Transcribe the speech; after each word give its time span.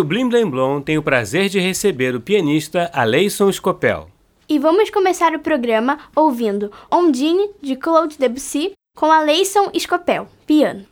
O 0.00 0.04
Blim 0.04 0.30
Blim 0.30 0.48
Blom 0.48 0.80
tem 0.80 0.96
o 0.96 1.02
prazer 1.02 1.50
de 1.50 1.60
receber 1.60 2.14
o 2.14 2.22
pianista 2.22 2.90
Aleison 2.94 3.52
Scopel. 3.52 4.08
E 4.48 4.58
vamos 4.58 4.88
começar 4.88 5.34
o 5.34 5.40
programa 5.40 5.98
ouvindo 6.16 6.72
Ondine, 6.90 7.50
de 7.60 7.76
Claude 7.76 8.16
Debussy, 8.16 8.72
com 8.96 9.12
Aleison 9.12 9.70
Scopel, 9.78 10.26
piano. 10.46 10.86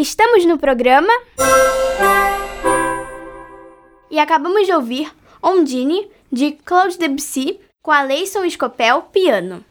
Estamos 0.00 0.46
no 0.46 0.56
programa. 0.56 1.12
E 4.10 4.18
acabamos 4.18 4.66
de 4.66 4.72
ouvir 4.72 5.12
Ondine, 5.42 6.08
de 6.32 6.52
Claude 6.52 6.96
Debussy, 6.96 7.60
com 7.82 7.90
Aleison 7.90 8.48
Scopel, 8.48 9.02
piano. 9.12 9.62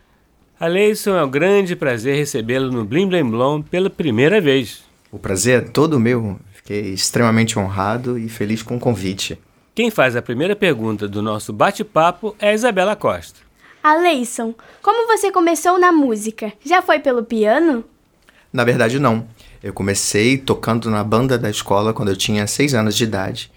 Aleison, 0.60 1.18
é 1.18 1.24
um 1.24 1.30
grande 1.32 1.76
prazer 1.76 2.16
recebê-lo 2.16 2.72
no 2.72 2.86
Blim 2.86 3.08
Blim 3.08 3.28
Blom 3.28 3.64
pela 3.64 3.90
primeira 3.90 4.40
vez. 4.40 4.84
O 5.12 5.18
prazer 5.18 5.64
é 5.64 5.66
todo 5.68 6.00
meu. 6.00 6.40
Fiquei 6.52 6.94
extremamente 6.94 7.58
honrado 7.58 8.16
e 8.16 8.30
feliz 8.30 8.62
com 8.62 8.78
o 8.78 8.80
convite. 8.80 9.36
Quem 9.74 9.90
faz 9.90 10.16
a 10.16 10.22
primeira 10.22 10.56
pergunta 10.56 11.08
do 11.08 11.24
nosso 11.24 11.52
bate-papo 11.52 12.36
é 12.38 12.50
a 12.50 12.54
Isabela 12.54 12.96
Costa. 12.96 13.40
Aleison, 13.82 14.54
como 14.84 15.08
você 15.08 15.32
começou 15.32 15.80
na 15.80 15.92
música? 15.92 16.54
Já 16.64 16.84
foi 16.84 17.00
pelo 17.00 17.24
piano? 17.24 17.84
Na 18.54 18.64
verdade, 18.64 19.00
não. 19.00 19.28
Eu 19.62 19.74
comecei 19.74 20.38
tocando 20.38 20.90
na 20.90 21.04
banda 21.04 21.38
da 21.38 21.50
escola 21.50 21.94
quando 21.94 22.10
eu 22.10 22.16
tinha 22.16 22.48
seis 22.48 22.74
anos 22.74 22.96
de 22.96 23.04
idade. 23.04 23.52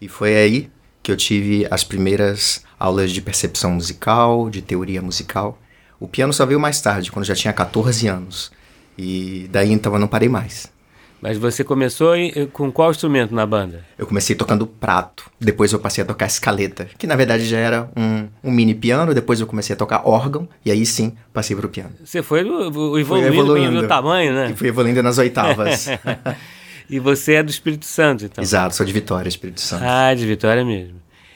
E 0.00 0.08
foi 0.08 0.36
aí 0.36 0.70
que 1.02 1.10
eu 1.10 1.16
tive 1.16 1.66
as 1.70 1.82
primeiras 1.82 2.62
aulas 2.78 3.10
de 3.10 3.20
percepção 3.20 3.72
musical, 3.72 4.48
de 4.48 4.62
teoria 4.62 5.02
musical. 5.02 5.58
O 5.98 6.06
piano 6.06 6.32
só 6.32 6.46
veio 6.46 6.60
mais 6.60 6.80
tarde, 6.80 7.10
quando 7.10 7.24
eu 7.24 7.28
já 7.28 7.34
tinha 7.34 7.52
14 7.52 8.06
anos. 8.06 8.52
E 8.96 9.48
daí 9.50 9.72
então 9.72 9.92
eu 9.92 9.98
não 9.98 10.06
parei 10.06 10.28
mais. 10.28 10.70
Mas 11.20 11.36
você 11.36 11.64
começou 11.64 12.14
em- 12.14 12.46
com 12.52 12.70
qual 12.70 12.90
instrumento 12.92 13.34
na 13.34 13.44
banda? 13.44 13.84
Eu 13.98 14.06
comecei 14.06 14.36
tocando 14.36 14.66
prato, 14.66 15.28
depois 15.40 15.72
eu 15.72 15.78
passei 15.80 16.02
a 16.02 16.06
tocar 16.06 16.26
escaleta, 16.26 16.88
que 16.96 17.06
na 17.08 17.16
verdade 17.16 17.44
já 17.44 17.58
era 17.58 17.90
um, 17.96 18.28
um 18.44 18.52
mini 18.52 18.72
piano, 18.74 19.12
depois 19.12 19.40
eu 19.40 19.46
comecei 19.46 19.74
a 19.74 19.76
tocar 19.76 20.02
órgão, 20.08 20.48
e 20.64 20.70
aí 20.70 20.86
sim 20.86 21.16
passei 21.32 21.56
pro 21.56 21.68
piano. 21.68 21.90
Você 22.04 22.22
foi 22.22 22.44
o- 22.44 22.68
o- 22.68 22.72
Fui 22.92 23.00
evoluindo, 23.00 23.26
evoluindo. 23.34 23.78
o 23.80 23.88
tamanho, 23.88 24.30
E 24.32 24.34
né? 24.34 24.54
fui 24.56 24.68
evoluindo 24.68 25.02
nas 25.02 25.18
oitavas. 25.18 25.88
E 26.90 26.98
você 26.98 27.34
é 27.34 27.42
do 27.42 27.50
Espírito 27.50 27.84
Santo, 27.84 28.24
então. 28.24 28.42
Exato, 28.42 28.74
sou 28.74 28.86
de 28.86 28.92
Vitória, 28.94 29.28
Espírito 29.28 29.60
Santo. 29.60 29.84
Ah, 29.86 30.14
de 30.14 30.24
Vitória 30.26 30.64
mesmo. 30.64 30.94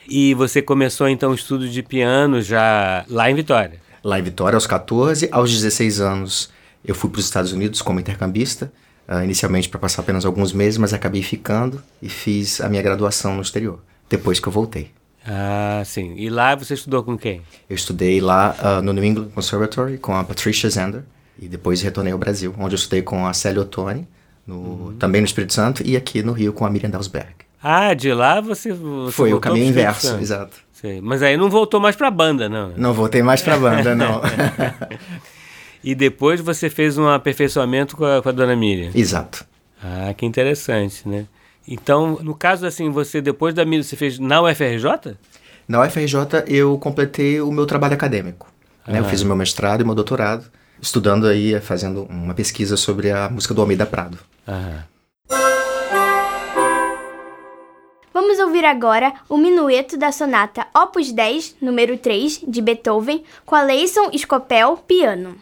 E 0.09 0.33
você 0.33 0.63
começou 0.63 1.07
então 1.07 1.29
o 1.29 1.35
estudo 1.35 1.69
de 1.69 1.83
piano 1.83 2.41
já 2.41 3.05
lá 3.07 3.29
em 3.29 3.35
Vitória. 3.35 3.79
Lá 4.03 4.17
em 4.19 4.23
Vitória, 4.23 4.57
aos 4.57 4.65
14, 4.65 5.29
aos 5.31 5.51
16 5.51 6.01
anos, 6.01 6.49
Eu 6.83 6.95
fui 6.95 7.07
para 7.09 7.19
os 7.19 7.25
Estados 7.25 7.51
Unidos 7.53 7.81
como 7.83 7.99
intercambista, 7.99 8.73
uh, 9.07 9.23
inicialmente 9.23 9.69
para 9.69 9.79
passar 9.79 10.01
apenas 10.01 10.25
alguns 10.25 10.53
meses, 10.53 10.77
mas 10.77 10.93
acabei 10.93 11.23
ficando 11.23 11.81
e 12.01 12.09
fiz 12.09 12.61
a 12.61 12.69
minha 12.69 12.81
graduação 12.81 13.35
no 13.35 13.41
exterior, 13.41 13.79
depois 14.09 14.39
que 14.39 14.47
eu 14.47 14.51
voltei. 14.51 14.91
Ah, 15.25 15.81
sim. 15.85 16.15
E 16.17 16.29
lá 16.29 16.53
você 16.55 16.73
estudou 16.73 17.03
com 17.03 17.17
quem? 17.17 17.41
Eu 17.69 17.75
estudei 17.75 18.19
lá 18.19 18.55
uh, 18.59 18.81
no 18.81 18.91
New 18.91 19.03
England 19.03 19.29
Conservatory 19.29 19.97
com 19.97 20.13
a 20.13 20.23
Patricia 20.23 20.69
Zander 20.69 21.03
e 21.39 21.47
depois 21.47 21.81
retornei 21.81 22.11
ao 22.11 22.19
Brasil, 22.19 22.53
onde 22.59 22.75
eu 22.75 22.77
estudei 22.77 23.01
com 23.01 23.25
a 23.25 23.33
Célia 23.33 23.61
Ottoni, 23.61 24.07
no, 24.45 24.55
uhum. 24.55 24.95
também 24.99 25.21
no 25.21 25.25
Espírito 25.25 25.53
Santo, 25.53 25.81
e 25.85 25.95
aqui 25.95 26.21
no 26.21 26.33
Rio 26.33 26.51
com 26.51 26.65
a 26.65 26.69
Miriam 26.69 26.89
Dalsberg. 26.89 27.33
Ah, 27.61 27.93
de 27.93 28.13
lá 28.13 28.41
você, 28.41 28.73
você 28.73 29.11
Foi 29.13 29.33
o 29.33 29.39
caminho 29.39 29.65
inverso, 29.65 30.17
exato. 30.17 30.57
Sim. 30.73 30.99
Mas 31.01 31.23
aí 31.23 31.37
não 31.37 31.49
voltou 31.49 31.79
mais 31.79 31.95
para 31.95 32.09
a 32.09 32.11
banda, 32.11 32.49
não? 32.49 32.73
Não 32.75 32.93
voltei 32.93 33.23
mais 33.23 33.41
para 33.41 33.55
a 33.55 33.57
banda, 33.57 33.95
não. 33.95 34.21
e 35.83 35.93
depois 35.93 36.39
você 36.39 36.69
fez 36.69 36.97
um 36.97 37.07
aperfeiçoamento 37.07 37.97
com 37.97 38.05
a, 38.05 38.21
com 38.21 38.29
a 38.29 38.31
dona 38.31 38.55
Miriam? 38.55 38.91
Exato. 38.95 39.45
Ah, 39.83 40.13
que 40.13 40.25
interessante, 40.25 41.07
né? 41.07 41.25
Então, 41.67 42.19
no 42.21 42.35
caso 42.35 42.65
assim, 42.65 42.89
você 42.89 43.21
depois 43.21 43.53
da 43.53 43.65
Miriam, 43.65 43.83
você 43.83 43.95
fez 43.95 44.19
na 44.19 44.41
UFRJ? 44.41 45.17
Na 45.67 45.81
UFRJ 45.81 46.43
eu 46.47 46.77
completei 46.77 47.41
o 47.41 47.51
meu 47.51 47.65
trabalho 47.65 47.93
acadêmico. 47.93 48.51
Né? 48.87 48.99
Eu 48.99 49.05
fiz 49.05 49.21
o 49.21 49.25
meu 49.25 49.35
mestrado 49.35 49.81
e 49.81 49.83
meu 49.85 49.95
doutorado, 49.95 50.45
estudando 50.81 51.27
aí, 51.27 51.59
fazendo 51.61 52.03
uma 52.03 52.33
pesquisa 52.33 52.75
sobre 52.75 53.11
a 53.11 53.29
música 53.29 53.53
do 53.53 53.61
Almeida 53.61 53.85
Prado. 53.85 54.17
Aham. 54.47 54.83
Vamos 58.13 58.37
ouvir 58.39 58.63
agora 58.63 59.13
o 59.27 59.37
minueto 59.37 59.97
da 59.97 60.11
sonata 60.11 60.67
Opus 60.75 61.11
10, 61.11 61.55
número 61.61 61.97
3, 61.97 62.41
de 62.47 62.61
Beethoven, 62.61 63.23
com 63.45 63.55
a 63.55 63.63
Leison 63.63 64.11
Scopel, 64.15 64.77
piano. 64.77 65.35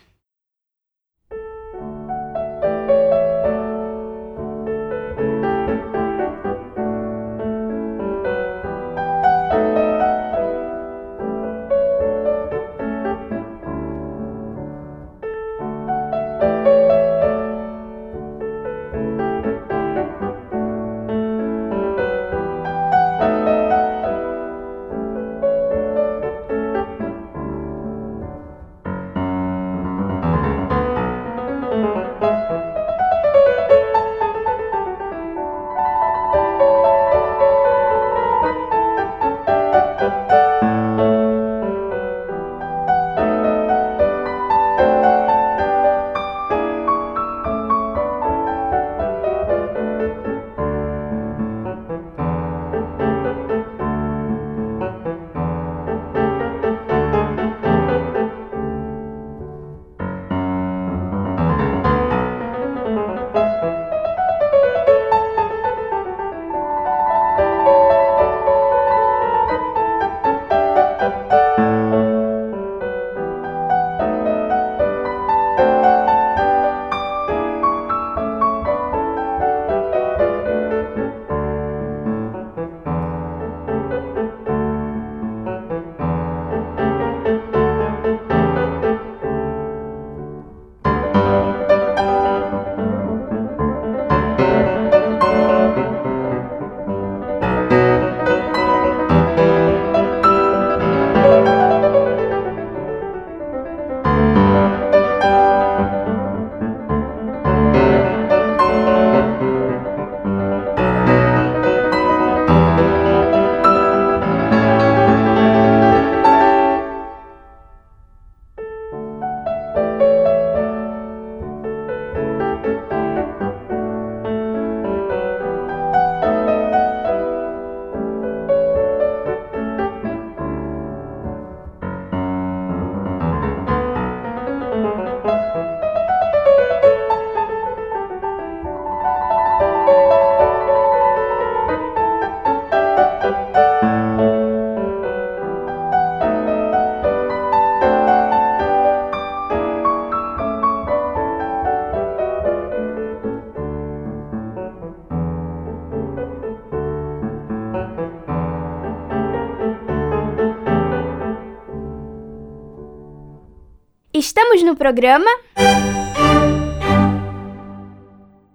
Programa. 164.82 165.30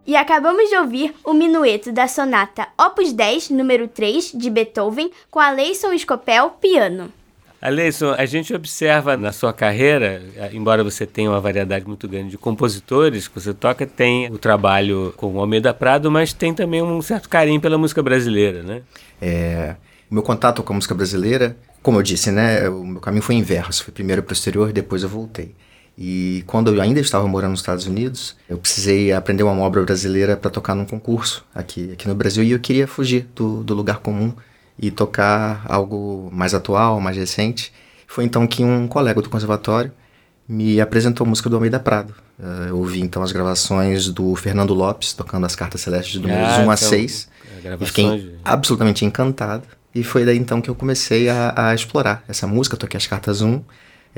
E 0.04 0.16
acabamos 0.16 0.68
de 0.68 0.76
ouvir 0.76 1.14
o 1.22 1.32
minueto 1.32 1.92
da 1.92 2.08
sonata 2.08 2.66
Opus 2.76 3.12
10, 3.12 3.50
número 3.50 3.86
3, 3.86 4.32
de 4.34 4.50
Beethoven, 4.50 5.08
com 5.30 5.38
Aleison 5.38 5.96
Scopel, 5.96 6.50
piano. 6.60 7.12
Aleison, 7.62 8.12
a 8.18 8.26
gente 8.26 8.52
observa 8.52 9.16
na 9.16 9.30
sua 9.30 9.52
carreira, 9.52 10.20
embora 10.52 10.82
você 10.82 11.06
tenha 11.06 11.30
uma 11.30 11.40
variedade 11.40 11.86
muito 11.86 12.08
grande 12.08 12.30
de 12.30 12.38
compositores 12.38 13.28
que 13.28 13.40
você 13.40 13.54
toca, 13.54 13.86
tem 13.86 14.28
o 14.28 14.36
trabalho 14.36 15.14
com 15.16 15.32
o 15.32 15.38
Almeida 15.38 15.72
Prado, 15.72 16.10
mas 16.10 16.32
tem 16.32 16.52
também 16.52 16.82
um 16.82 17.00
certo 17.02 17.28
carinho 17.28 17.60
pela 17.60 17.78
música 17.78 18.02
brasileira, 18.02 18.64
né? 18.64 18.82
É, 19.22 19.76
o 20.10 20.14
meu 20.14 20.24
contato 20.24 20.60
com 20.64 20.72
a 20.72 20.76
música 20.76 20.94
brasileira 20.94 21.56
como 21.86 22.00
eu 22.00 22.02
disse, 22.02 22.32
né, 22.32 22.68
o 22.68 22.84
meu 22.84 23.00
caminho 23.00 23.22
foi 23.22 23.36
inverso. 23.36 23.84
Foi 23.84 23.94
primeiro 23.94 24.20
para 24.20 24.32
o 24.32 24.34
exterior 24.34 24.68
e 24.68 24.72
depois 24.72 25.04
eu 25.04 25.08
voltei. 25.08 25.54
E 25.98 26.44
quando 26.46 26.74
eu 26.74 26.80
ainda 26.80 27.00
estava 27.00 27.26
morando 27.26 27.52
nos 27.52 27.60
Estados 27.60 27.86
Unidos, 27.86 28.36
eu 28.48 28.58
precisei 28.58 29.12
aprender 29.12 29.42
uma 29.42 29.58
obra 29.62 29.82
brasileira 29.82 30.36
para 30.36 30.50
tocar 30.50 30.74
num 30.74 30.84
concurso 30.84 31.44
aqui, 31.54 31.92
aqui 31.92 32.06
no 32.06 32.14
Brasil 32.14 32.44
e 32.44 32.50
eu 32.50 32.58
queria 32.58 32.86
fugir 32.86 33.26
do, 33.34 33.64
do 33.64 33.74
lugar 33.74 34.00
comum 34.00 34.34
e 34.78 34.90
tocar 34.90 35.64
algo 35.66 36.28
mais 36.32 36.52
atual, 36.52 37.00
mais 37.00 37.16
recente. 37.16 37.72
Foi 38.06 38.24
então 38.24 38.46
que 38.46 38.62
um 38.62 38.86
colega 38.86 39.22
do 39.22 39.30
conservatório 39.30 39.90
me 40.46 40.80
apresentou 40.80 41.24
a 41.24 41.28
música 41.28 41.48
do 41.48 41.56
Almeida 41.56 41.80
Prado. 41.80 42.14
Uh, 42.38 42.68
eu 42.68 42.76
ouvi 42.76 43.00
então 43.00 43.22
as 43.22 43.32
gravações 43.32 44.08
do 44.08 44.36
Fernando 44.36 44.74
Lopes 44.74 45.14
tocando 45.14 45.46
as 45.46 45.56
cartas 45.56 45.80
celestes 45.80 46.12
de 46.12 46.20
números 46.20 46.52
ah, 46.52 46.60
1 46.60 46.70
a 46.70 46.76
6 46.76 47.28
então, 47.58 47.78
e 47.80 47.86
fiquei 47.86 48.38
absolutamente 48.44 49.04
encantado. 49.04 49.64
E 49.94 50.04
foi 50.04 50.26
daí 50.26 50.36
então 50.36 50.60
que 50.60 50.68
eu 50.68 50.74
comecei 50.74 51.30
a, 51.30 51.54
a 51.56 51.74
explorar 51.74 52.22
essa 52.28 52.46
música. 52.46 52.76
Toquei 52.76 52.98
as 52.98 53.06
cartas 53.06 53.40
1, 53.40 53.54
é, 53.54 53.60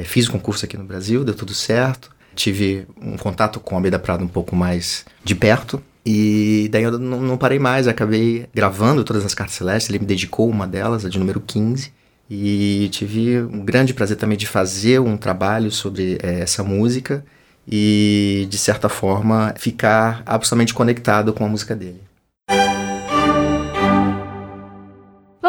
fiz 0.04 0.28
o 0.28 0.32
concurso 0.32 0.64
aqui 0.64 0.76
no 0.76 0.84
Brasil, 0.84 1.24
deu 1.24 1.34
tudo 1.34 1.54
certo. 1.54 2.10
Tive 2.34 2.86
um 3.00 3.16
contato 3.16 3.58
com 3.58 3.74
a 3.74 3.78
Almeida 3.78 3.98
Prado 3.98 4.24
um 4.24 4.28
pouco 4.28 4.54
mais 4.54 5.04
de 5.24 5.34
perto. 5.34 5.82
E 6.06 6.68
daí 6.70 6.84
eu 6.84 6.98
não, 6.98 7.20
não, 7.20 7.36
parei 7.36 7.58
mais, 7.58 7.86
acabei 7.86 8.46
gravando 8.54 9.04
todas 9.04 9.24
as 9.24 9.34
cartas 9.34 9.56
celestes. 9.56 9.90
Ele 9.90 9.98
me 9.98 10.06
dedicou 10.06 10.48
uma 10.48 10.66
delas, 10.66 11.04
a 11.04 11.08
de 11.08 11.18
número 11.18 11.40
15. 11.40 11.92
E 12.30 12.88
tive 12.92 13.40
um 13.40 13.64
grande 13.64 13.92
prazer 13.92 14.16
também 14.16 14.38
de 14.38 14.46
fazer 14.46 15.00
um 15.00 15.16
trabalho 15.16 15.70
sobre 15.70 16.18
é, 16.22 16.40
essa 16.40 16.62
música 16.62 17.24
e, 17.66 18.46
de 18.48 18.56
certa 18.56 18.88
forma, 18.88 19.54
ficar 19.58 20.22
absolutamente 20.24 20.72
conectado 20.72 21.32
com 21.32 21.44
a 21.44 21.48
música 21.48 21.74
dele. 21.74 22.07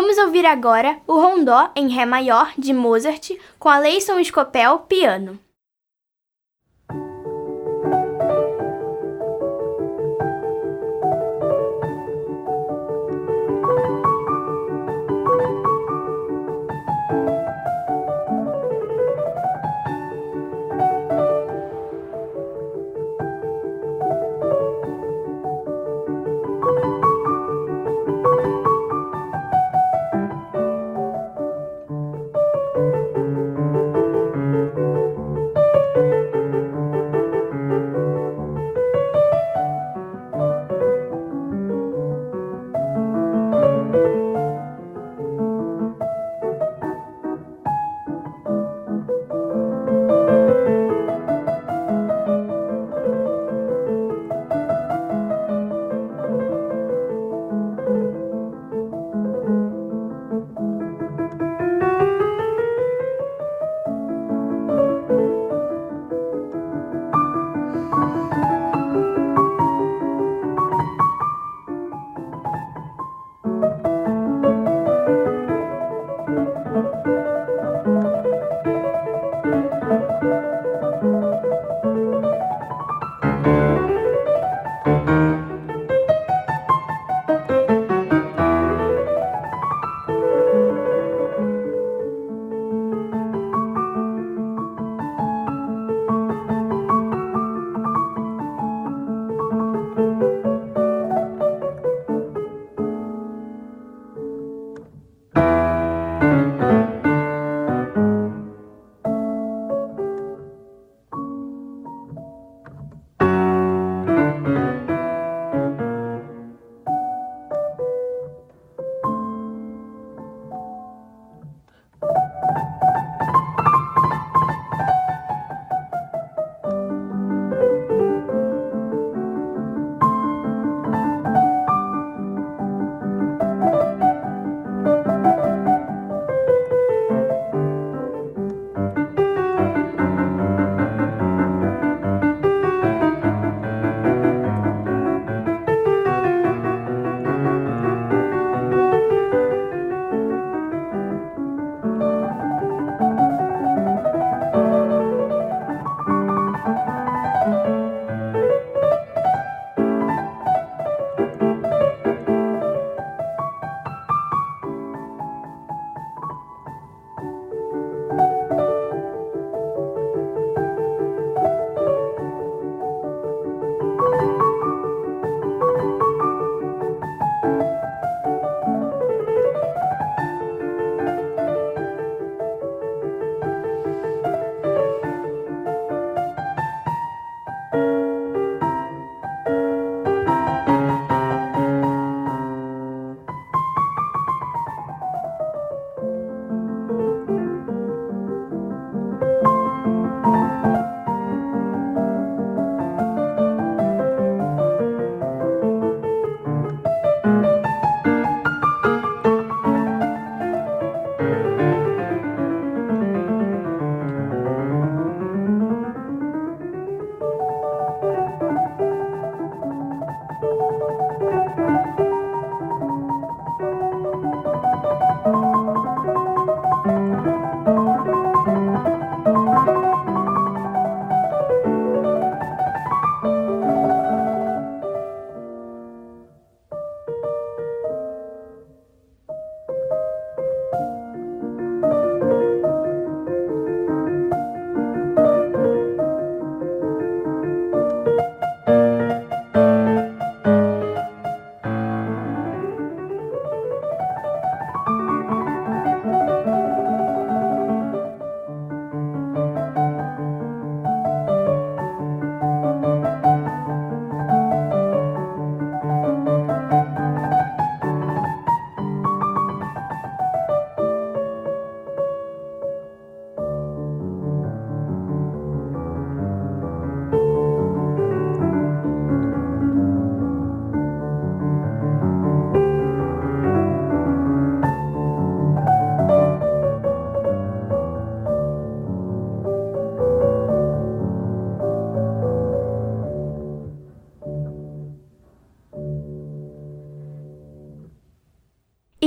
Vamos 0.02 0.18
ouvir 0.18 0.46
agora 0.46 0.98
o 1.06 1.20
Rondó 1.20 1.72
em 1.76 1.90
Ré 1.90 2.06
maior 2.06 2.54
de 2.58 2.72
Mozart 2.72 3.32
com 3.60 3.68
a 3.68 3.80
Leison 3.80 4.24
Scopel 4.24 4.80
piano. 4.88 5.38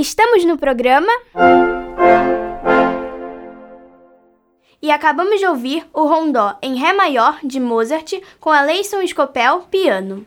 Estamos 0.03 0.43
no 0.43 0.57
programa. 0.57 1.07
E 4.81 4.91
acabamos 4.91 5.39
de 5.39 5.45
ouvir 5.45 5.85
o 5.93 6.05
Rondó 6.05 6.57
em 6.61 6.75
Ré 6.75 6.91
maior 6.91 7.39
de 7.41 7.57
Mozart 7.57 8.11
com 8.37 8.49
Aleison 8.49 8.97
Scopel 9.07 9.61
piano. 9.71 10.25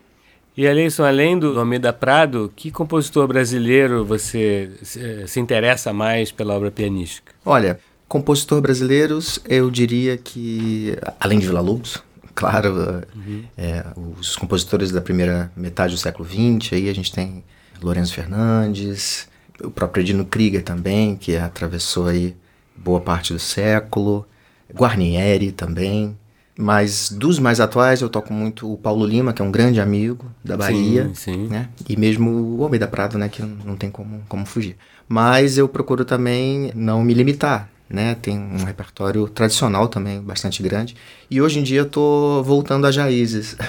E 0.56 0.66
Aleison, 0.66 1.04
além 1.04 1.38
do 1.38 1.60
Almeida 1.60 1.92
Prado, 1.92 2.50
que 2.56 2.70
compositor 2.70 3.28
brasileiro 3.28 4.02
você 4.02 4.70
se, 4.80 5.28
se 5.28 5.40
interessa 5.40 5.92
mais 5.92 6.32
pela 6.32 6.54
obra 6.54 6.70
pianística? 6.70 7.34
Olha, 7.44 7.78
compositor 8.08 8.62
brasileiros, 8.62 9.38
eu 9.46 9.70
diria 9.70 10.16
que, 10.16 10.96
além 11.20 11.38
de 11.38 11.44
Villa-Lobos, 11.44 12.02
claro, 12.34 13.04
uhum. 13.14 13.44
é, 13.58 13.84
os 14.18 14.36
compositores 14.36 14.90
da 14.90 15.02
primeira 15.02 15.52
metade 15.54 15.92
do 15.92 15.98
século 15.98 16.26
XX, 16.26 16.72
aí 16.72 16.88
a 16.88 16.94
gente 16.94 17.12
tem 17.12 17.44
Lourenço 17.82 18.14
Fernandes, 18.14 19.28
o 19.62 19.70
próprio 19.70 20.02
Edino 20.02 20.24
Krieger 20.24 20.62
também, 20.62 21.16
que 21.16 21.36
atravessou 21.36 22.06
aí 22.06 22.36
boa 22.76 23.00
parte 23.00 23.32
do 23.32 23.38
século, 23.38 24.26
Guarnieri 24.72 25.52
também, 25.52 26.16
mas 26.58 27.10
dos 27.10 27.38
mais 27.38 27.60
atuais 27.60 28.00
eu 28.00 28.08
toco 28.08 28.32
muito 28.32 28.72
o 28.72 28.78
Paulo 28.78 29.06
Lima, 29.06 29.32
que 29.32 29.42
é 29.42 29.44
um 29.44 29.50
grande 29.50 29.80
amigo 29.80 30.24
da 30.42 30.56
Bahia, 30.56 31.04
sim, 31.08 31.14
sim. 31.14 31.48
né? 31.48 31.68
E 31.88 31.96
mesmo 31.96 32.56
o 32.58 32.64
Almeida 32.64 32.88
Prado, 32.88 33.18
né, 33.18 33.28
que 33.28 33.42
não 33.42 33.76
tem 33.76 33.90
como, 33.90 34.22
como 34.28 34.46
fugir. 34.46 34.76
Mas 35.08 35.58
eu 35.58 35.68
procuro 35.68 36.04
também 36.04 36.72
não 36.74 37.02
me 37.02 37.12
limitar, 37.12 37.68
né? 37.88 38.14
Tem 38.14 38.38
um 38.38 38.64
repertório 38.64 39.28
tradicional 39.28 39.88
também 39.88 40.20
bastante 40.20 40.62
grande. 40.62 40.96
E 41.30 41.40
hoje 41.42 41.60
em 41.60 41.62
dia 41.62 41.80
eu 41.80 41.88
tô 41.88 42.42
voltando 42.42 42.86
às 42.86 42.96
raízes. 42.96 43.56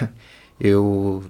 Eu 0.60 1.24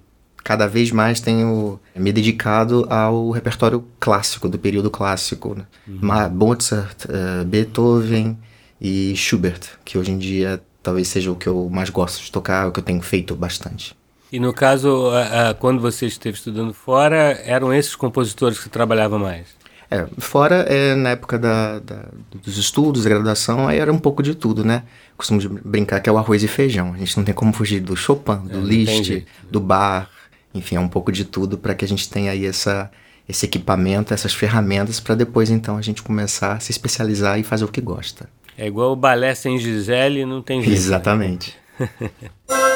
cada 0.48 0.66
vez 0.66 0.94
mais 0.94 1.20
tenho 1.20 1.77
me 1.94 2.13
dedicado 2.13 2.88
ao 2.89 3.32
repertório 3.32 3.84
clássico, 4.00 4.48
do 4.48 4.58
período 4.58 4.89
clássico. 4.89 5.54
Né? 5.54 5.66
Uhum. 5.86 6.30
Mozart, 6.32 7.04
uh, 7.04 7.44
Beethoven 7.44 8.38
e 8.80 9.13
Schubert, 9.18 9.60
que 9.84 9.98
hoje 9.98 10.12
em 10.12 10.18
dia 10.18 10.62
talvez 10.82 11.10
seja 11.10 11.30
o 11.30 11.36
que 11.36 11.48
eu 11.48 11.70
mais 11.70 11.89
gosto 11.89 12.24
de 12.24 12.32
tocar, 12.32 12.66
o 12.66 12.72
que 12.72 12.80
eu 12.80 12.84
tenho 12.84 13.01
feito 13.01 13.36
bastante. 13.36 13.94
E 14.32 14.39
no 14.39 14.54
caso, 14.54 15.12
quando 15.60 15.82
você 15.82 16.06
esteve 16.06 16.38
estudando 16.38 16.74
fora, 16.74 17.38
eram 17.44 17.74
esses 17.74 17.96
compositores 17.96 18.58
que 18.58 18.70
trabalhavam 18.70 19.20
mais? 19.20 19.48
É, 19.92 20.06
fora, 20.18 20.66
é, 20.70 20.96
na 20.96 21.10
época 21.10 21.38
da, 21.38 21.80
da, 21.80 22.06
dos 22.42 22.58
estudos, 22.58 23.04
da 23.04 23.10
graduação, 23.10 23.68
aí 23.68 23.80
era 23.80 23.92
um 23.92 24.00
pouco 24.00 24.24
de 24.24 24.34
tudo, 24.34 24.63
né? 24.63 24.84
Costumo 25.18 25.42
brincar 25.63 26.00
que 26.00 26.10
é 26.10 26.12
o 26.12 26.18
arroz 26.18 26.42
e 26.42 26.48
feijão. 26.48 26.94
A 26.94 26.98
gente 26.98 27.18
não 27.18 27.25
tem 27.25 27.34
como 27.34 27.51
fugir 27.51 27.82
do 27.82 27.96
Chopin, 27.98 28.38
do 28.48 28.60
é, 28.60 28.62
Liszt, 28.62 29.25
do 29.50 29.60
Bar, 29.60 30.10
enfim, 30.57 30.75
é 30.75 30.79
um 30.79 30.87
pouco 30.87 31.11
de 31.11 31.23
tudo 31.23 31.57
para 31.57 31.73
que 31.75 31.85
a 31.85 31.87
gente 31.87 32.09
tenha 32.09 32.31
aí 32.31 32.45
essa, 32.45 32.91
esse 33.27 33.46
equipamento, 33.46 34.13
essas 34.13 34.33
ferramentas, 34.33 35.00
para 35.00 35.15
depois 35.15 35.50
então 35.50 35.77
a 35.77 35.81
gente 35.81 36.03
começar 36.03 36.53
a 36.53 36.59
se 36.59 36.72
especializar 36.72 37.39
e 37.39 37.43
fazer 37.43 37.65
o 37.65 37.72
que 37.72 37.81
gosta. 37.81 38.29
É 38.57 38.65
igual 38.67 38.91
o 38.91 38.96
balé 38.96 39.35
sem 39.35 39.59
Gisele, 39.59 40.25
não 40.25 40.41
tem 40.41 40.61
jeito. 40.61 40.75
Exatamente. 40.75 41.55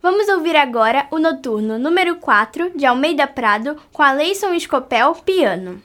Vamos 0.00 0.28
ouvir 0.28 0.54
agora 0.54 1.06
o 1.10 1.18
noturno 1.18 1.78
número 1.78 2.16
4 2.16 2.72
de 2.76 2.86
Almeida 2.86 3.26
Prado 3.26 3.76
com 3.92 4.02
a 4.02 4.12
Leison 4.12 4.54
Escopel 4.54 5.14
piano. 5.16 5.82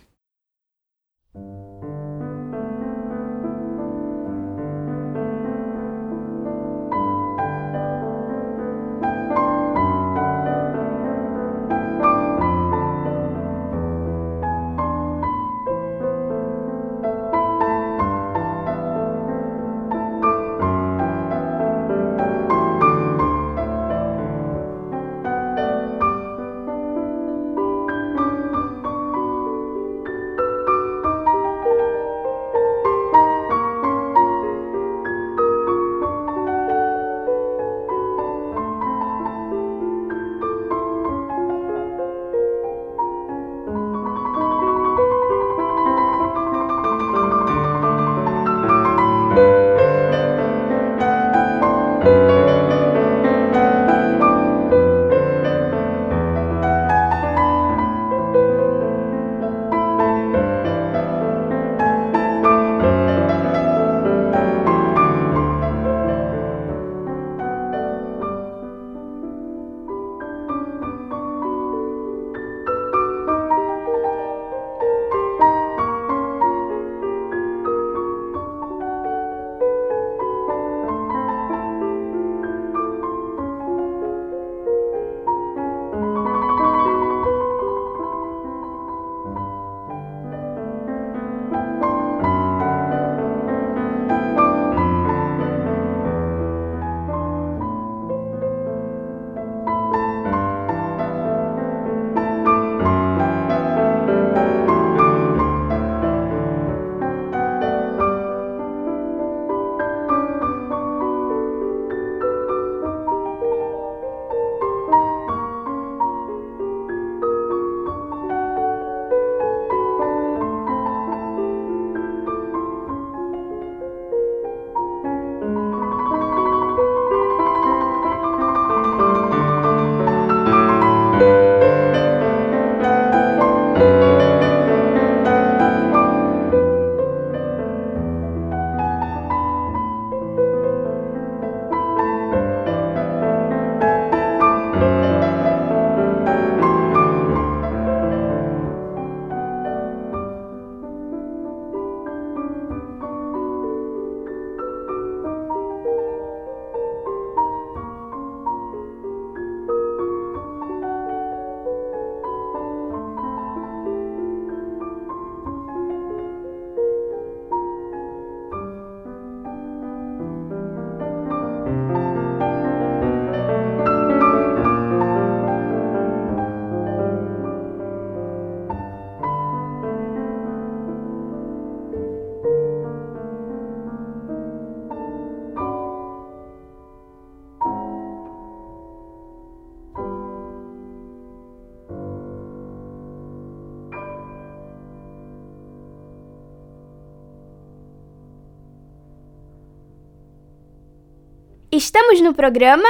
Estamos 201.83 202.21
no 202.21 202.31
programa. 202.31 202.87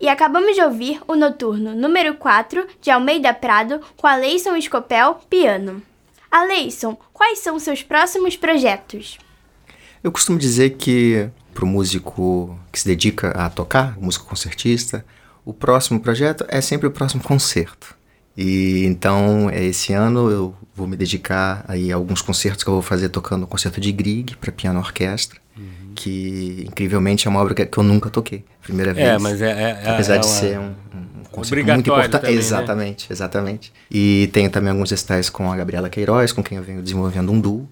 E 0.00 0.08
acabamos 0.08 0.56
de 0.56 0.62
ouvir 0.62 1.00
o 1.06 1.14
noturno 1.14 1.76
número 1.76 2.16
4 2.16 2.66
de 2.80 2.90
Almeida 2.90 3.32
Prado 3.32 3.80
com 3.96 4.08
a 4.08 4.16
Leison 4.16 4.56
Escopel, 4.56 5.20
piano. 5.30 5.80
Aleison, 6.28 6.98
quais 7.12 7.38
são 7.38 7.56
seus 7.60 7.84
próximos 7.84 8.36
projetos? 8.36 9.18
Eu 10.02 10.10
costumo 10.10 10.40
dizer 10.40 10.70
que 10.70 11.30
para 11.54 11.64
o 11.64 11.68
músico 11.68 12.58
que 12.72 12.80
se 12.80 12.88
dedica 12.88 13.30
a 13.30 13.48
tocar, 13.48 13.96
músico 13.96 14.26
concertista, 14.26 15.06
o 15.44 15.54
próximo 15.54 16.00
projeto 16.00 16.44
é 16.48 16.60
sempre 16.60 16.88
o 16.88 16.90
próximo 16.90 17.22
concerto. 17.22 17.94
E 18.36 18.84
então, 18.84 19.50
é, 19.50 19.64
esse 19.64 19.92
ano 19.92 20.30
eu 20.30 20.54
vou 20.74 20.86
me 20.86 20.96
dedicar 20.96 21.64
aí 21.68 21.92
a 21.92 21.96
alguns 21.96 22.22
concertos 22.22 22.64
que 22.64 22.70
eu 22.70 22.74
vou 22.74 22.82
fazer 22.82 23.08
tocando 23.08 23.42
o 23.42 23.46
concerto 23.46 23.80
de 23.80 23.92
Grieg 23.92 24.36
para 24.36 24.50
piano 24.50 24.78
orquestra, 24.78 25.38
uhum. 25.56 25.92
que 25.94 26.64
incrivelmente 26.66 27.26
é 27.26 27.30
uma 27.30 27.40
obra 27.40 27.54
que, 27.54 27.78
eu 27.78 27.82
nunca 27.82 28.08
toquei, 28.08 28.44
primeira 28.62 28.92
é, 28.92 28.94
vez. 28.94 29.08
É, 29.08 29.18
mas 29.18 29.42
é, 29.42 29.82
é 29.84 29.90
apesar 29.90 30.16
é 30.16 30.18
de 30.18 30.26
uma... 30.26 30.34
ser 30.34 30.58
um, 30.58 30.70
um 31.20 31.24
concerto 31.30 31.66
muito 31.66 31.90
importante. 31.90 32.22
Também, 32.22 32.36
exatamente, 32.36 33.02
né? 33.02 33.14
exatamente. 33.14 33.72
E 33.90 34.30
tenho 34.32 34.48
também 34.50 34.70
alguns 34.70 34.90
recitais 34.90 35.28
com 35.28 35.52
a 35.52 35.56
Gabriela 35.56 35.90
Queiroz, 35.90 36.32
com 36.32 36.42
quem 36.42 36.56
eu 36.56 36.64
venho 36.64 36.82
desenvolvendo 36.82 37.30
um 37.32 37.40
duo. 37.40 37.68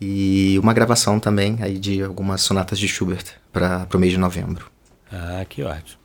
E 0.00 0.56
uma 0.62 0.72
gravação 0.72 1.18
também 1.18 1.58
aí 1.60 1.76
de 1.76 2.00
algumas 2.02 2.40
sonatas 2.42 2.78
de 2.78 2.86
Schubert 2.86 3.24
para 3.52 3.88
o 3.92 3.98
mês 3.98 4.12
de 4.12 4.18
novembro. 4.18 4.70
Ah, 5.10 5.44
que 5.48 5.64
ótimo. 5.64 5.98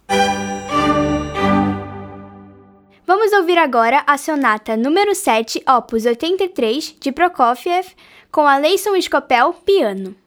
Vamos 3.15 3.31
ouvir 3.31 3.59
agora 3.59 4.03
a 4.07 4.17
sonata 4.17 4.75
número 4.75 5.13
7, 5.13 5.63
opus 5.69 6.03
83, 6.03 6.95
de 6.99 7.11
Prokofiev, 7.11 7.93
com 8.31 8.41
a 8.47 8.57
Leison 8.57 8.99
Scopel, 8.99 9.53
piano. 9.63 10.22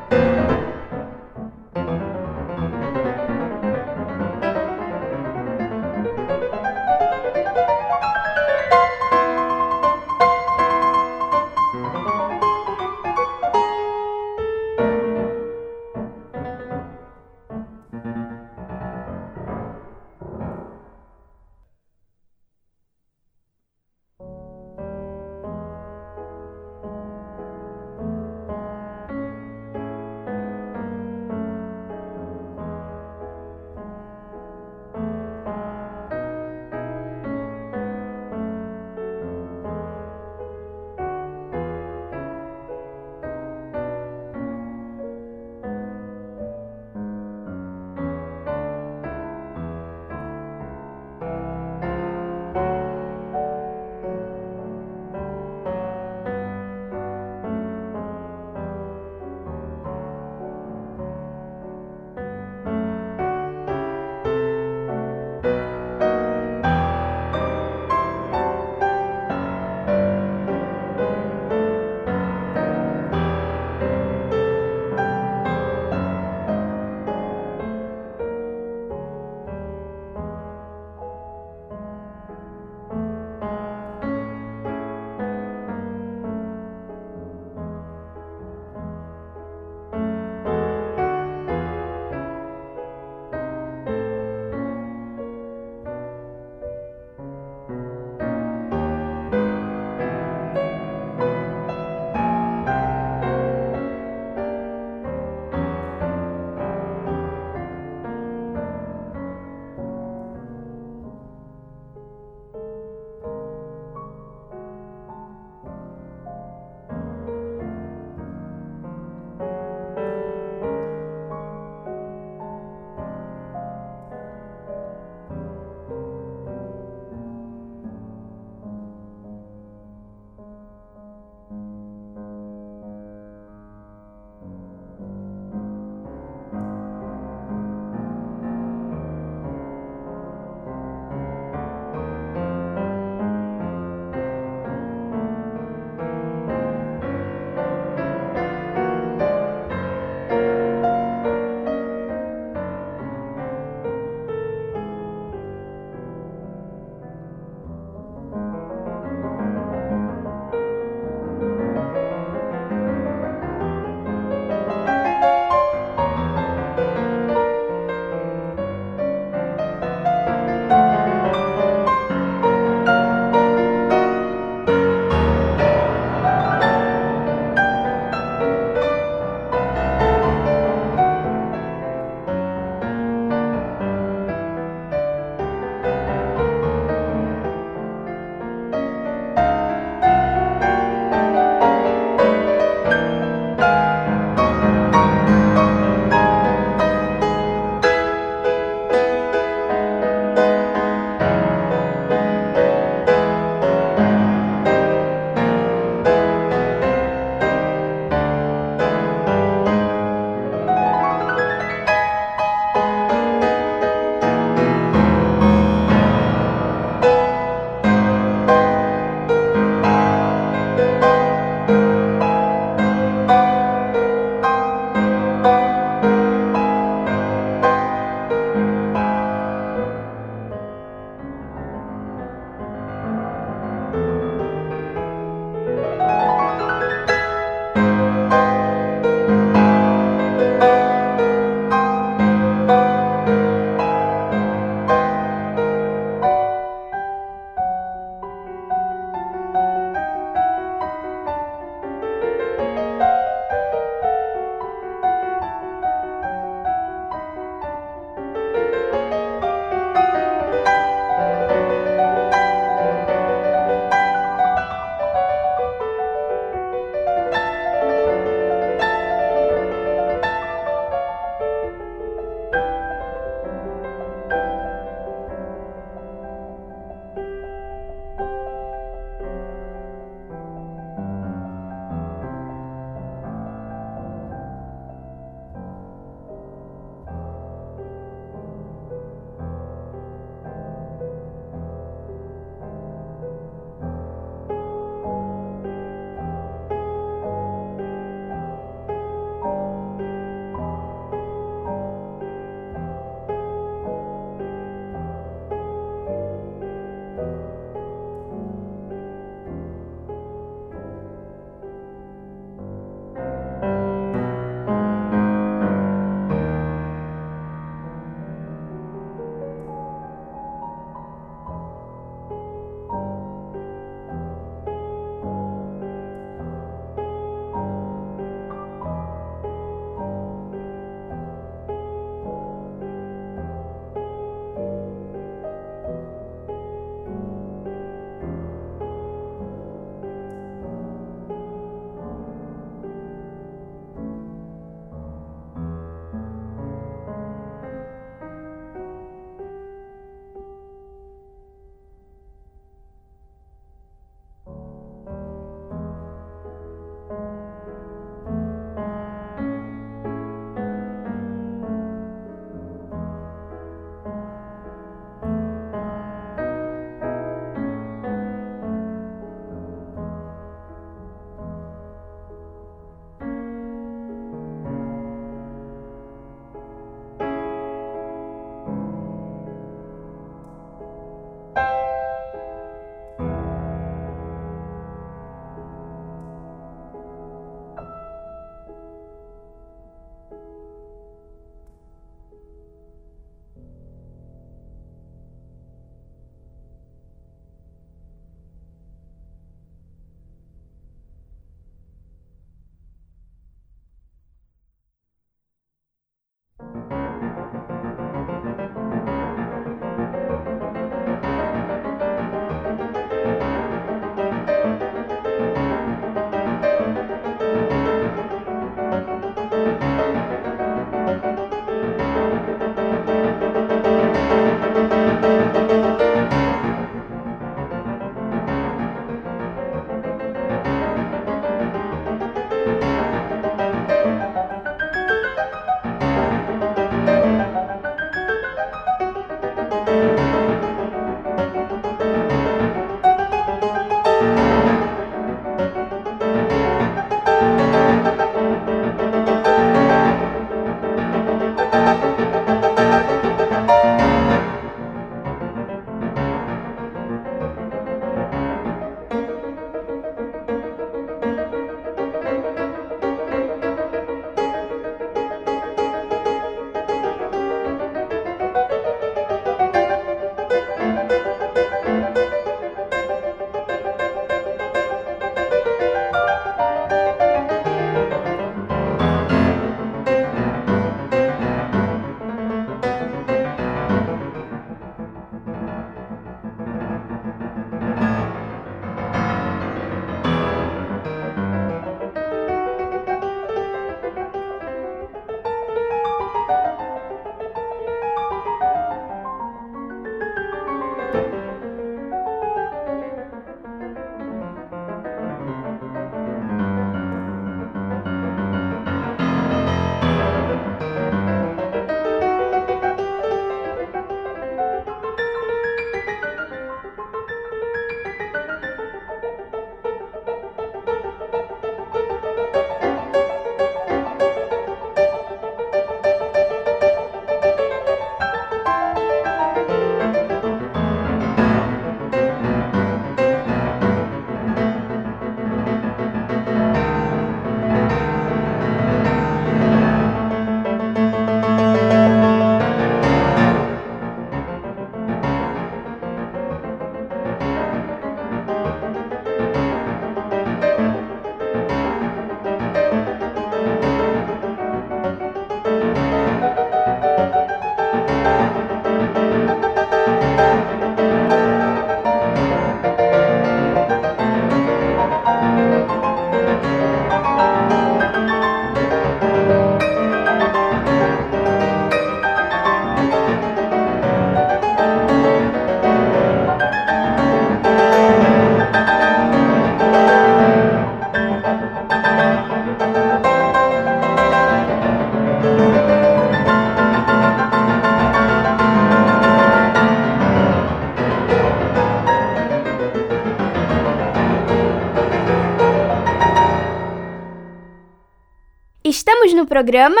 Programa. 599.52 600.00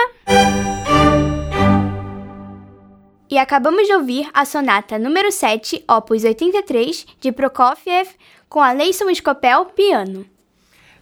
E 3.30 3.36
acabamos 3.36 3.86
de 3.86 3.92
ouvir 3.92 4.26
a 4.32 4.46
sonata 4.46 4.98
número 4.98 5.30
7, 5.30 5.84
opus 5.86 6.24
83, 6.24 7.06
de 7.20 7.30
Prokofiev, 7.30 8.08
com 8.48 8.60
a 8.60 8.72
Leison 8.72 9.14
Scopel 9.14 9.66
piano. 9.66 10.24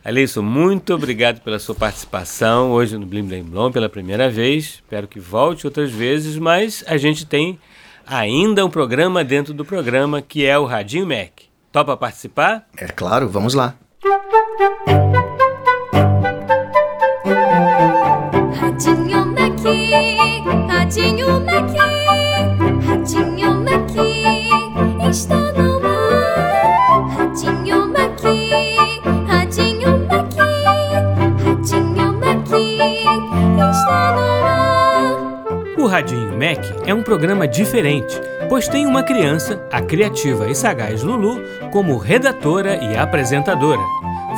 Aleison, 0.05 0.43
muito 0.43 0.93
obrigado 0.93 1.41
pela 1.43 1.61
sua 1.61 1.77
participação 1.77 2.73
hoje 2.73 2.99
no 2.99 3.07
Blim 3.07 3.23
Blim 3.23 3.45
Blom 3.45 3.71
pela 3.71 3.89
primeira 3.89 4.29
vez. 4.29 4.65
Espero 4.65 5.07
que 5.07 5.21
volte 5.21 5.65
outras 5.65 5.93
vezes, 5.93 6.37
mas 6.37 6.83
a 6.89 6.97
gente 6.97 7.25
tem 7.25 7.57
ainda 8.05 8.67
um 8.67 8.71
programa 8.71 9.23
dentro 9.23 9.55
do 9.55 9.65
programa 9.65 10.21
que 10.21 10.45
é 10.45 10.59
o 10.59 10.65
Radinho 10.65 11.07
Mac. 11.07 11.43
Topa 11.71 11.97
participar? 11.97 12.67
É 12.77 12.89
claro, 12.89 13.29
vamos 13.29 13.55
lá. 13.55 13.77
Mac 36.41 36.65
é 36.87 36.95
um 36.95 37.03
programa 37.03 37.47
diferente, 37.47 38.19
pois 38.49 38.67
tem 38.67 38.87
uma 38.87 39.03
criança, 39.03 39.63
a 39.71 39.83
criativa 39.83 40.49
e 40.49 40.55
sagaz 40.55 41.03
Lulu, 41.03 41.39
como 41.71 41.99
redatora 41.99 42.83
e 42.83 42.97
apresentadora. 42.97 43.83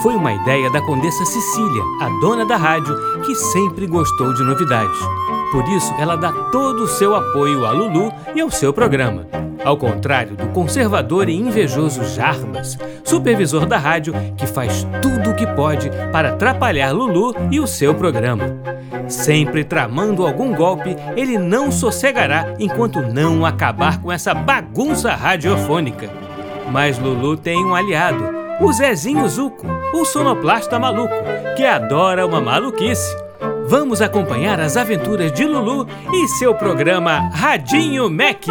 Foi 0.02 0.16
uma 0.16 0.32
ideia 0.32 0.68
da 0.72 0.80
Condessa 0.80 1.24
Cecília, 1.24 1.82
a 2.00 2.08
dona 2.20 2.44
da 2.44 2.56
rádio, 2.56 2.92
que 3.24 3.36
sempre 3.36 3.86
gostou 3.86 4.34
de 4.34 4.42
novidades. 4.42 4.98
Por 5.52 5.64
isso, 5.68 5.94
ela 5.96 6.16
dá 6.16 6.32
todo 6.50 6.82
o 6.82 6.88
seu 6.88 7.14
apoio 7.14 7.64
a 7.64 7.70
Lulu 7.70 8.12
e 8.34 8.40
ao 8.40 8.50
seu 8.50 8.72
programa. 8.72 9.28
Ao 9.64 9.76
contrário 9.76 10.34
do 10.34 10.48
conservador 10.48 11.28
e 11.28 11.36
invejoso 11.36 12.04
Jarbas, 12.04 12.76
supervisor 13.04 13.64
da 13.64 13.78
rádio, 13.78 14.12
que 14.36 14.44
faz 14.44 14.84
tudo 15.00 15.30
o 15.30 15.36
que 15.36 15.46
pode 15.46 15.88
para 16.10 16.30
atrapalhar 16.30 16.90
Lulu 16.90 17.32
e 17.48 17.60
o 17.60 17.66
seu 17.68 17.94
programa. 17.94 18.81
Sempre 19.12 19.62
tramando 19.62 20.26
algum 20.26 20.54
golpe, 20.54 20.96
ele 21.16 21.36
não 21.36 21.70
sossegará 21.70 22.54
enquanto 22.58 23.02
não 23.02 23.44
acabar 23.44 24.00
com 24.00 24.10
essa 24.10 24.32
bagunça 24.34 25.14
radiofônica. 25.14 26.08
Mas 26.70 26.98
Lulu 26.98 27.36
tem 27.36 27.62
um 27.62 27.74
aliado, 27.74 28.24
o 28.60 28.72
Zezinho 28.72 29.28
Zuco, 29.28 29.66
o 29.92 30.04
sonoplasta 30.06 30.78
maluco, 30.78 31.14
que 31.56 31.64
adora 31.64 32.26
uma 32.26 32.40
maluquice. 32.40 33.14
Vamos 33.66 34.00
acompanhar 34.00 34.58
as 34.58 34.76
aventuras 34.76 35.30
de 35.30 35.44
Lulu 35.44 35.86
e 36.12 36.28
seu 36.28 36.54
programa 36.54 37.30
Radinho 37.32 38.08
Mac. 38.10 38.46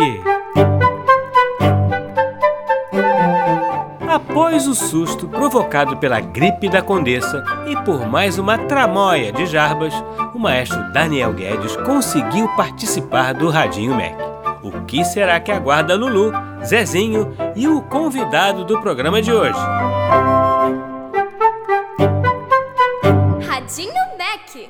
Após 4.52 4.68
o 4.68 4.76
susto 4.76 5.30
provocado 5.30 5.96
pela 5.96 6.20
gripe 6.20 6.68
da 6.68 6.82
Condessa 6.82 7.42
e 7.66 7.86
por 7.86 8.06
mais 8.06 8.38
uma 8.38 8.58
tramóia 8.58 9.32
de 9.32 9.46
Jarbas, 9.46 9.94
o 10.36 10.38
maestro 10.38 10.92
Daniel 10.92 11.32
Guedes 11.32 11.78
conseguiu 11.78 12.50
participar 12.50 13.34
do 13.34 13.50
Radinho 13.50 13.96
Mac. 13.96 14.14
O 14.62 14.84
que 14.86 15.06
será 15.06 15.40
que 15.40 15.54
aguarda 15.54 15.96
Lulu, 15.96 16.34
Zezinho 16.66 17.34
e 17.56 17.66
o 17.66 17.82
convidado 17.84 18.66
do 18.66 18.82
programa 18.82 19.22
de 19.22 19.32
hoje? 19.32 19.58
Radinho 23.48 23.94
Mac. 24.18 24.70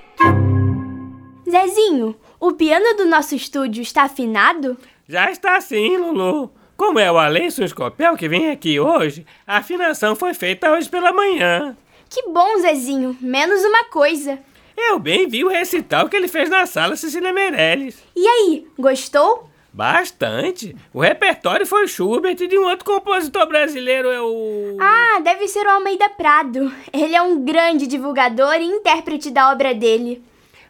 Zezinho, 1.50 2.16
o 2.40 2.52
piano 2.52 2.96
do 2.96 3.06
nosso 3.08 3.34
estúdio 3.34 3.82
está 3.82 4.04
afinado? 4.04 4.78
Já 5.08 5.32
está 5.32 5.60
sim, 5.60 5.98
Lulu. 5.98 6.52
Como 6.82 6.98
é 6.98 7.12
o 7.12 7.20
Aleison 7.20 7.68
Scopel 7.68 8.18
que 8.18 8.28
vem 8.28 8.50
aqui 8.50 8.80
hoje, 8.80 9.24
a 9.46 9.58
afinação 9.58 10.16
foi 10.16 10.34
feita 10.34 10.72
hoje 10.72 10.90
pela 10.90 11.14
manhã. 11.14 11.78
Que 12.10 12.24
bom, 12.24 12.58
Zezinho. 12.58 13.16
Menos 13.22 13.64
uma 13.64 13.84
coisa. 13.84 14.40
Eu 14.76 14.98
bem 14.98 15.28
vi 15.28 15.46
o 15.46 15.48
recital 15.48 16.10
que 16.10 16.16
ele 16.16 16.28
fez 16.28 16.50
na 16.50 16.66
sala 16.66 16.96
Cecília 16.96 17.32
Meirelles. 17.32 18.04
E 18.16 18.28
aí, 18.28 18.68
gostou? 18.80 19.48
Bastante. 19.72 20.76
O 20.92 21.02
repertório 21.02 21.68
foi 21.68 21.88
Schubert 21.88 22.42
e 22.42 22.48
de 22.48 22.58
um 22.58 22.66
outro 22.66 22.84
compositor 22.84 23.46
brasileiro 23.46 24.10
é 24.10 24.20
o. 24.20 24.78
Ah, 24.82 25.20
deve 25.20 25.48
ser 25.48 25.68
o 25.68 25.70
Almeida 25.70 26.10
Prado. 26.10 26.74
Ele 26.92 27.16
é 27.16 27.22
um 27.22 27.46
grande 27.46 27.86
divulgador 27.86 28.56
e 28.56 28.66
intérprete 28.66 29.30
da 29.30 29.52
obra 29.52 29.76
dele. 29.76 30.24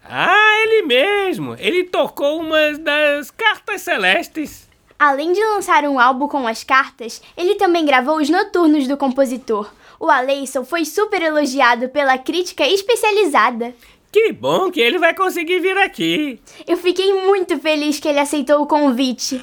Ah, 0.04 0.62
ele 0.64 0.82
mesmo. 0.82 1.56
Ele 1.58 1.86
tocou 1.86 2.42
uma 2.42 2.74
das 2.74 3.32
cartas 3.32 3.82
celestes. 3.82 4.70
Além 5.02 5.34
de 5.34 5.44
lançar 5.44 5.84
um 5.86 6.00
álbum 6.00 6.28
com 6.28 6.46
as 6.46 6.64
cartas, 6.64 7.24
ele 7.36 7.56
também 7.56 7.84
gravou 7.84 8.18
os 8.18 8.30
noturnos 8.30 8.88
do 8.88 8.96
compositor. 8.96 9.68
O 10.00 10.08
Aleison 10.08 10.64
foi 10.64 10.86
super 10.86 11.20
elogiado 11.24 11.90
pela 11.90 12.20
crítica 12.20 12.68
especializada. 12.68 13.74
Que 14.12 14.32
bom 14.32 14.70
que 14.70 14.80
ele 14.80 15.00
vai 15.00 15.16
conseguir 15.16 15.60
vir 15.60 15.76
aqui. 15.76 16.40
Eu 16.68 16.78
fiquei 16.78 17.14
muito 17.14 17.58
feliz 17.58 18.00
que 18.00 18.08
ele 18.08 18.20
aceitou 18.20 18.62
o 18.62 18.68
convite. 18.68 19.42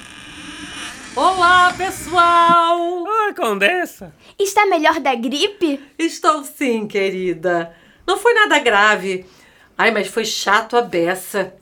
Olá, 1.13 1.73
pessoal! 1.77 3.03
Oi, 3.03 3.33
Condessa. 3.33 4.15
Está 4.39 4.65
melhor 4.65 5.01
da 5.01 5.13
gripe? 5.13 5.77
Estou 5.99 6.41
sim, 6.45 6.87
querida. 6.87 7.75
Não 8.07 8.17
foi 8.17 8.33
nada 8.33 8.59
grave. 8.59 9.25
Ai, 9.77 9.91
mas 9.91 10.07
foi 10.07 10.23
chato 10.23 10.77
a 10.77 10.81
beça. 10.81 11.53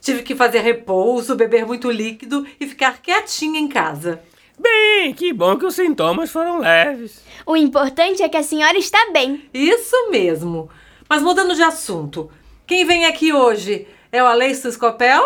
Tive 0.00 0.22
que 0.22 0.36
fazer 0.36 0.60
repouso, 0.60 1.34
beber 1.34 1.66
muito 1.66 1.90
líquido 1.90 2.46
e 2.60 2.66
ficar 2.66 3.00
quietinha 3.02 3.58
em 3.58 3.68
casa. 3.68 4.20
Bem, 4.58 5.12
que 5.12 5.32
bom 5.32 5.56
que 5.56 5.66
os 5.66 5.74
sintomas 5.74 6.30
foram 6.30 6.60
leves. 6.60 7.20
O 7.44 7.56
importante 7.56 8.22
é 8.22 8.28
que 8.28 8.36
a 8.36 8.42
senhora 8.42 8.78
está 8.78 9.10
bem. 9.12 9.44
Isso 9.52 10.10
mesmo. 10.10 10.70
Mas 11.08 11.22
mudando 11.22 11.54
de 11.54 11.62
assunto, 11.62 12.30
quem 12.66 12.84
vem 12.84 13.04
aqui 13.04 13.32
hoje 13.32 13.86
é 14.10 14.22
o 14.22 14.26
Aleison 14.26 14.70
Scopel? 14.70 15.22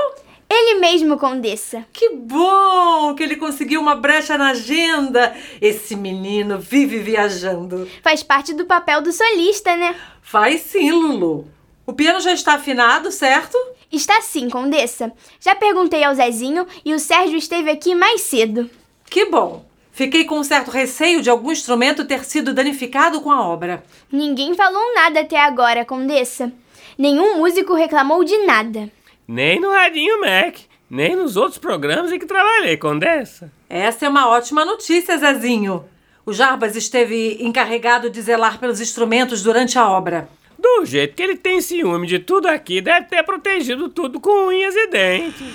Ele 0.52 0.80
mesmo, 0.80 1.16
Condessa. 1.16 1.86
Que 1.92 2.10
bom 2.10 3.14
que 3.14 3.22
ele 3.22 3.36
conseguiu 3.36 3.80
uma 3.80 3.94
brecha 3.94 4.36
na 4.36 4.50
agenda. 4.50 5.32
Esse 5.62 5.94
menino 5.94 6.58
vive 6.58 6.98
viajando. 6.98 7.88
Faz 8.02 8.24
parte 8.24 8.52
do 8.52 8.66
papel 8.66 9.00
do 9.00 9.12
solista, 9.12 9.76
né? 9.76 9.94
Faz 10.20 10.62
sim, 10.62 10.90
Lulu. 10.90 11.46
O 11.86 11.92
piano 11.92 12.18
já 12.18 12.32
está 12.32 12.54
afinado, 12.54 13.12
certo? 13.12 13.56
Está 13.92 14.20
sim, 14.20 14.48
Condessa. 14.48 15.12
Já 15.40 15.54
perguntei 15.54 16.04
ao 16.04 16.14
Zezinho 16.14 16.66
e 16.84 16.94
o 16.94 16.98
Sérgio 16.98 17.36
esteve 17.36 17.70
aqui 17.70 17.94
mais 17.94 18.20
cedo. 18.20 18.70
Que 19.08 19.26
bom. 19.26 19.64
Fiquei 19.92 20.24
com 20.24 20.38
um 20.38 20.44
certo 20.44 20.70
receio 20.70 21.20
de 21.20 21.28
algum 21.28 21.50
instrumento 21.50 22.06
ter 22.06 22.24
sido 22.24 22.54
danificado 22.54 23.20
com 23.20 23.30
a 23.30 23.46
obra. 23.46 23.82
Ninguém 24.10 24.54
falou 24.54 24.94
nada 24.94 25.20
até 25.20 25.38
agora, 25.38 25.84
Condessa. 25.84 26.52
Nenhum 26.96 27.38
músico 27.38 27.74
reclamou 27.74 28.22
de 28.24 28.38
nada. 28.46 28.90
Nem 29.26 29.60
no 29.60 29.70
Radinho 29.70 30.20
Mac, 30.20 30.56
nem 30.88 31.16
nos 31.16 31.36
outros 31.36 31.58
programas 31.58 32.12
em 32.12 32.18
que 32.18 32.26
trabalhei, 32.26 32.76
Condessa. 32.76 33.52
Essa 33.68 34.06
é 34.06 34.08
uma 34.08 34.28
ótima 34.28 34.64
notícia, 34.64 35.18
Zezinho. 35.18 35.84
O 36.24 36.32
Jarbas 36.32 36.76
esteve 36.76 37.38
encarregado 37.40 38.08
de 38.08 38.22
zelar 38.22 38.58
pelos 38.58 38.80
instrumentos 38.80 39.42
durante 39.42 39.78
a 39.78 39.88
obra. 39.88 40.28
Do 40.60 40.84
jeito 40.84 41.14
que 41.14 41.22
ele 41.22 41.36
tem 41.36 41.62
ciúme 41.62 42.06
de 42.06 42.18
tudo 42.18 42.46
aqui, 42.46 42.82
deve 42.82 43.06
ter 43.06 43.22
protegido 43.22 43.88
tudo 43.88 44.20
com 44.20 44.48
unhas 44.48 44.74
e 44.76 44.86
dentes. 44.88 45.54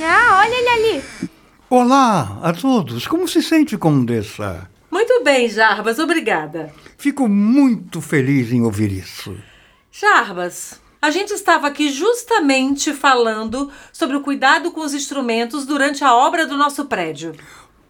Ah, 0.00 0.40
olha 0.40 0.54
ele 0.54 0.68
ali. 0.68 1.04
Olá 1.68 2.38
a 2.42 2.52
todos, 2.54 3.06
como 3.06 3.28
se 3.28 3.42
sente, 3.42 3.76
Condessa? 3.76 4.66
Muito 4.90 5.22
bem, 5.22 5.46
Jarbas, 5.48 5.98
obrigada. 5.98 6.72
Fico 6.96 7.28
muito 7.28 8.00
feliz 8.00 8.50
em 8.50 8.62
ouvir 8.62 8.92
isso. 8.92 9.36
Jarbas, 9.92 10.80
a 11.02 11.10
gente 11.10 11.34
estava 11.34 11.66
aqui 11.66 11.90
justamente 11.90 12.94
falando 12.94 13.70
sobre 13.92 14.16
o 14.16 14.22
cuidado 14.22 14.70
com 14.72 14.80
os 14.80 14.94
instrumentos 14.94 15.66
durante 15.66 16.02
a 16.02 16.14
obra 16.14 16.46
do 16.46 16.56
nosso 16.56 16.86
prédio. 16.86 17.34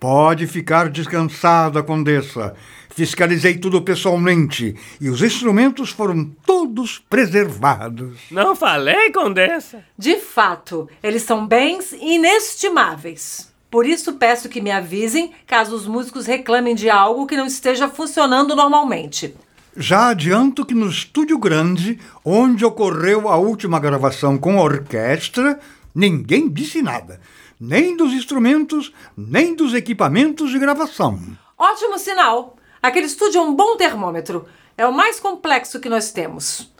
Pode 0.01 0.49
ficar 0.49 0.91
descansada, 0.91 1.83
Condessa. 1.83 2.55
Fiscalizei 2.95 3.59
tudo 3.59 3.83
pessoalmente 3.83 4.77
e 5.01 5.09
os 5.09 5.21
instrumentos 5.21 5.91
foram 5.91 6.31
todos 6.47 7.03
preservados. 7.11 8.21
Não 8.31 8.55
falei, 8.55 9.11
Condessa? 9.11 9.85
De 9.99 10.17
fato, 10.17 10.89
eles 11.03 11.25
são 11.25 11.45
bens 11.45 11.93
inestimáveis. 11.93 13.53
Por 13.69 13.85
isso 13.85 14.13
peço 14.13 14.49
que 14.49 14.61
me 14.61 14.71
avisem 14.71 15.33
caso 15.45 15.75
os 15.75 15.89
músicos 15.89 16.27
reclamem 16.27 16.77
de 16.77 16.89
algo 16.89 17.27
que 17.27 17.37
não 17.37 17.47
esteja 17.47 17.89
funcionando 17.89 18.55
normalmente. 18.55 19.35
Já 19.77 20.11
adianto 20.11 20.65
que 20.65 20.73
no 20.73 20.89
estúdio 20.89 21.37
grande, 21.37 21.99
onde 22.25 22.65
ocorreu 22.65 23.29
a 23.29 23.37
última 23.37 23.81
gravação 23.81 24.39
com 24.39 24.61
a 24.61 24.63
orquestra, 24.63 25.59
ninguém 25.93 26.49
disse 26.49 26.81
nada. 26.81 27.21
Nem 27.59 27.97
dos 27.97 28.13
instrumentos, 28.13 28.93
nem 29.17 29.53
dos 29.57 29.75
equipamentos 29.75 30.53
de 30.53 30.61
gravação. 30.61 31.19
Ótimo 31.59 31.99
sinal! 31.99 32.57
Aquele 32.85 33.07
estúdio 33.07 33.39
é 33.39 33.43
um 33.43 33.55
bom 33.55 33.79
termômetro. 33.79 34.47
É 34.77 34.87
o 34.87 34.93
mais 34.93 35.19
complexo 35.19 35.81
que 35.81 35.89
nós 35.89 36.13
temos. 36.13 36.71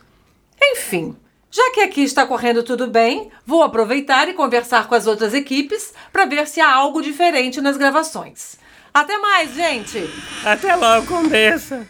Enfim, 0.61 1.17
já 1.49 1.71
que 1.71 1.81
aqui 1.81 2.03
está 2.03 2.27
correndo 2.27 2.61
tudo 2.61 2.85
bem, 2.85 3.31
vou 3.43 3.63
aproveitar 3.63 4.29
e 4.29 4.35
conversar 4.35 4.87
com 4.87 4.93
as 4.93 5.07
outras 5.07 5.33
equipes 5.33 5.95
para 6.13 6.25
ver 6.25 6.45
se 6.45 6.61
há 6.61 6.71
algo 6.71 7.01
diferente 7.01 7.59
nas 7.59 7.75
gravações. 7.75 8.55
Até 8.93 9.17
mais, 9.17 9.55
gente! 9.55 10.07
Até 10.45 10.75
logo, 10.75 11.07
Condessa. 11.07 11.87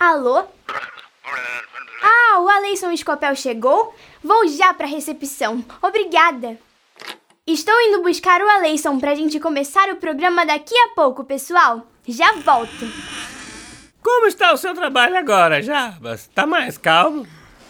Alô? 0.00 0.44
Ah, 2.02 2.40
o 2.40 2.48
Aleison 2.48 2.96
Scopel 2.96 3.36
chegou? 3.36 3.94
Vou 4.24 4.48
já 4.48 4.72
para 4.72 4.86
a 4.86 4.88
recepção. 4.88 5.62
Obrigada. 5.82 6.58
Estou 7.48 7.80
indo 7.80 8.02
buscar 8.02 8.40
o 8.40 8.48
Aleison 8.48 8.98
pra 8.98 9.14
gente 9.14 9.38
começar 9.38 9.88
o 9.90 9.96
programa 9.98 10.44
daqui 10.44 10.76
a 10.76 10.88
pouco, 10.96 11.22
pessoal. 11.22 11.86
Já 12.04 12.32
volto. 12.44 12.90
Como 14.02 14.26
está 14.26 14.52
o 14.52 14.56
seu 14.56 14.74
trabalho 14.74 15.16
agora, 15.16 15.62
Jarbas? 15.62 16.28
Tá 16.34 16.44
mais 16.44 16.76
calmo? 16.76 17.24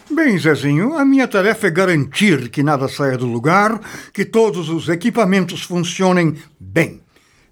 Bem, 0.09 0.35
Zezinho, 0.35 0.97
a 0.97 1.05
minha 1.05 1.27
tarefa 1.27 1.67
é 1.67 1.69
garantir 1.69 2.49
que 2.49 2.63
nada 2.63 2.87
saia 2.87 3.19
do 3.19 3.27
lugar, 3.27 3.79
que 4.11 4.25
todos 4.25 4.67
os 4.67 4.89
equipamentos 4.89 5.61
funcionem 5.61 6.35
bem. 6.59 7.03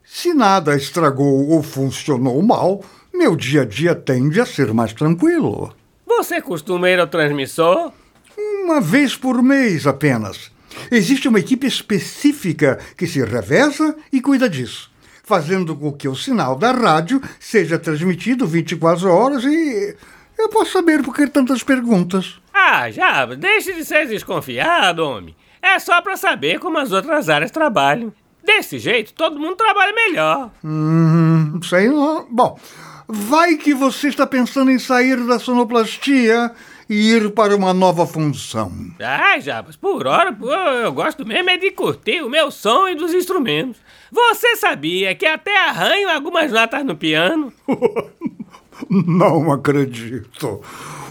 Se 0.04 0.34
nada 0.34 0.76
estragou 0.76 1.50
ou 1.50 1.62
funcionou 1.62 2.42
mal, 2.42 2.84
meu 3.14 3.36
dia 3.36 3.62
a 3.62 3.66
dia 3.66 3.94
tende 3.94 4.42
a 4.42 4.48
ser 4.48 4.74
mais 4.74 4.94
tranquilo. 4.94 5.76
Você 6.08 6.42
costuma 6.42 6.90
ir 6.90 7.00
ao 7.00 7.06
transmissor? 7.06 7.94
Uma 8.36 8.82
vez 8.82 9.16
por 9.16 9.44
mês 9.44 9.86
apenas. 9.86 10.55
Existe 10.92 11.28
uma 11.28 11.40
equipe 11.40 11.68
específica 11.68 12.80
que 12.98 13.08
se 13.08 13.24
reveza 13.24 13.96
e 14.12 14.22
cuida 14.22 14.50
disso, 14.50 14.92
fazendo 15.24 15.76
com 15.76 15.92
que 15.92 16.08
o 16.08 16.16
sinal 16.16 16.56
da 16.56 16.72
rádio 16.72 17.22
seja 17.40 17.80
transmitido 17.80 18.48
24 18.48 19.10
horas 19.10 19.44
e. 19.44 19.96
Eu 20.38 20.50
posso 20.50 20.74
saber 20.74 21.02
por 21.02 21.16
que 21.16 21.28
tantas 21.28 21.64
perguntas. 21.64 22.36
Ah, 22.54 22.92
já, 22.92 23.26
deixe 23.26 23.74
de 23.74 23.86
ser 23.86 24.06
desconfiado, 24.08 25.00
homem. 25.00 25.36
É 25.62 25.80
só 25.80 26.02
para 26.02 26.18
saber 26.18 26.60
como 26.60 26.78
as 26.78 26.92
outras 26.92 27.30
áreas 27.30 27.52
trabalham. 27.52 28.14
Desse 28.44 28.78
jeito, 28.78 29.14
todo 29.14 29.40
mundo 29.40 29.56
trabalha 29.56 29.92
melhor. 29.94 30.52
Hum, 30.64 31.60
sei 31.64 31.90
lá. 31.90 32.24
Bom, 32.30 32.60
vai 33.08 33.56
que 33.56 33.74
você 33.74 34.10
está 34.10 34.28
pensando 34.28 34.70
em 34.70 34.78
sair 34.78 35.18
da 35.26 35.40
sonoplastia 35.40 36.52
e 36.90 37.12
ir 37.12 37.32
para 37.32 37.56
uma 37.56 37.74
nova 37.74 38.06
função. 38.06 38.72
Ah, 39.00 39.40
Jabas, 39.40 39.76
por 39.76 40.06
hora, 40.06 40.32
pô, 40.32 40.52
eu 40.54 40.92
gosto 40.94 41.26
mesmo 41.26 41.50
é 41.50 41.58
de 41.58 41.72
curtir 41.72 42.22
o 42.22 42.30
meu 42.30 42.52
som 42.52 42.88
e 42.88 42.96
dos 42.96 43.14
instrumentos. 43.14 43.82
Você 44.12 44.56
sabia 44.56 45.16
que 45.16 45.26
até 45.26 45.56
arranho 45.68 46.10
algumas 46.10 46.52
notas 46.52 46.84
no 46.86 46.96
piano? 46.96 47.52
Não 48.90 49.52
acredito. 49.52 50.62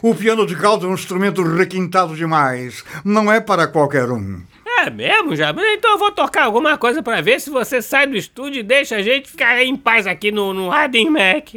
O 0.02 0.14
piano 0.14 0.46
de 0.46 0.54
cauda 0.54 0.86
é 0.86 0.88
um 0.88 0.94
instrumento 0.94 1.42
requintado 1.42 2.14
demais. 2.14 2.84
Não 3.04 3.32
é 3.32 3.40
para 3.40 3.66
qualquer 3.66 4.10
um. 4.10 4.42
É 4.80 4.90
mesmo, 4.90 5.34
Jabas? 5.34 5.64
Então 5.68 5.92
eu 5.92 5.98
vou 5.98 6.12
tocar 6.12 6.44
alguma 6.44 6.76
coisa 6.76 7.02
para 7.02 7.22
ver 7.22 7.40
se 7.40 7.48
você 7.48 7.80
sai 7.80 8.06
do 8.06 8.16
estúdio 8.16 8.60
e 8.60 8.62
deixa 8.62 8.96
a 8.96 9.02
gente 9.02 9.30
ficar 9.30 9.62
em 9.62 9.76
paz 9.76 10.06
aqui 10.06 10.30
no, 10.30 10.52
no 10.52 10.68
Radin 10.68 11.08
Mac. 11.08 11.54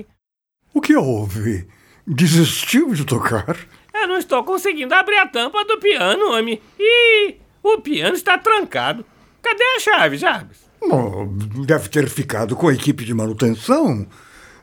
O 0.74 0.80
que 0.80 0.96
houve? 0.96 1.68
Desistiu 2.06 2.94
de 2.94 3.04
tocar? 3.04 3.58
Eu 4.02 4.08
não 4.08 4.18
estou 4.18 4.44
conseguindo 4.44 4.94
abrir 4.94 5.18
a 5.18 5.28
tampa 5.28 5.64
do 5.66 5.78
piano, 5.80 6.32
homem. 6.32 6.62
E 6.80 7.36
o 7.64 7.80
piano 7.80 8.16
está 8.16 8.38
trancado. 8.38 9.06
Cadê 9.42 9.64
a 9.64 9.80
chave, 9.80 10.18
Jabes? 10.18 10.68
Oh, 10.82 11.26
deve 11.66 11.90
ter 11.90 12.08
ficado 12.10 12.56
com 12.56 12.68
a 12.68 12.74
equipe 12.74 13.04
de 13.04 13.14
manutenção. 13.14 14.08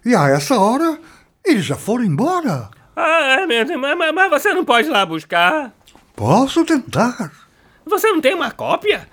E 0.04 0.14
a 0.14 0.28
essa 0.28 0.58
hora, 0.58 0.98
eles 1.44 1.64
já 1.64 1.76
foram 1.76 2.04
embora. 2.04 2.70
Ah, 2.96 3.40
é 3.40 3.46
mesmo. 3.46 3.78
Mas, 3.78 3.96
mas, 3.96 4.14
mas 4.14 4.30
você 4.30 4.52
não 4.52 4.64
pode 4.64 4.88
ir 4.88 4.90
lá 4.90 5.04
buscar? 5.04 5.72
Posso 6.14 6.64
tentar. 6.64 7.32
Você 7.84 8.10
não 8.12 8.20
tem 8.20 8.34
uma 8.34 8.50
cópia? 8.50 9.08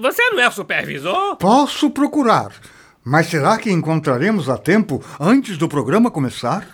Você 0.00 0.30
não 0.30 0.40
é 0.40 0.48
o 0.48 0.52
supervisor? 0.52 1.36
Posso 1.36 1.90
procurar. 1.90 2.52
Mas 3.04 3.26
será 3.26 3.58
que 3.58 3.70
encontraremos 3.70 4.48
a 4.48 4.56
tempo 4.56 5.02
antes 5.20 5.58
do 5.58 5.68
programa 5.68 6.10
começar? 6.10 6.66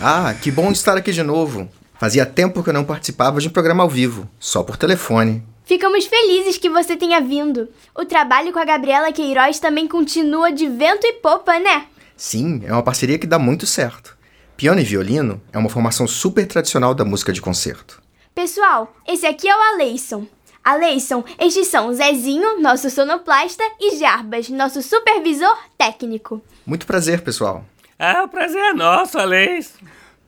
Ah, 0.00 0.34
que 0.34 0.50
bom 0.50 0.70
estar 0.70 0.96
aqui 0.96 1.10
de 1.10 1.22
novo. 1.22 1.68
Fazia 1.98 2.26
tempo 2.26 2.62
que 2.62 2.68
eu 2.68 2.74
não 2.74 2.84
participava 2.84 3.40
de 3.40 3.48
um 3.48 3.50
programa 3.50 3.82
ao 3.82 3.88
vivo, 3.88 4.28
só 4.38 4.62
por 4.62 4.76
telefone. 4.76 5.42
Ficamos 5.64 6.04
felizes 6.04 6.58
que 6.58 6.68
você 6.68 6.96
tenha 6.96 7.20
vindo. 7.20 7.68
O 7.94 8.04
trabalho 8.04 8.52
com 8.52 8.58
a 8.58 8.64
Gabriela 8.64 9.10
Queiroz 9.10 9.58
também 9.58 9.88
continua 9.88 10.52
de 10.52 10.68
vento 10.68 11.06
e 11.06 11.14
popa, 11.14 11.58
né? 11.58 11.86
Sim, 12.14 12.62
é 12.66 12.72
uma 12.72 12.82
parceria 12.82 13.18
que 13.18 13.26
dá 13.26 13.38
muito 13.38 13.66
certo. 13.66 14.16
Piano 14.56 14.80
e 14.80 14.84
violino 14.84 15.40
é 15.52 15.58
uma 15.58 15.70
formação 15.70 16.06
super 16.06 16.46
tradicional 16.46 16.94
da 16.94 17.04
música 17.04 17.32
de 17.32 17.40
concerto. 17.40 18.00
Pessoal, 18.34 18.94
esse 19.08 19.26
aqui 19.26 19.48
é 19.48 19.56
o 19.56 19.74
Aleison. 19.74 20.26
Aleison, 20.62 21.24
estes 21.38 21.68
são 21.68 21.92
Zezinho, 21.94 22.60
nosso 22.60 22.90
sonoplasta, 22.90 23.62
e 23.80 23.96
Jarbas, 23.96 24.48
nosso 24.50 24.82
supervisor 24.82 25.56
técnico. 25.78 26.42
Muito 26.66 26.86
prazer, 26.86 27.22
pessoal. 27.22 27.64
Ah, 27.98 28.24
o 28.24 28.28
prazer 28.28 28.60
é 28.60 28.72
nosso, 28.74 29.18
Alex. 29.18 29.74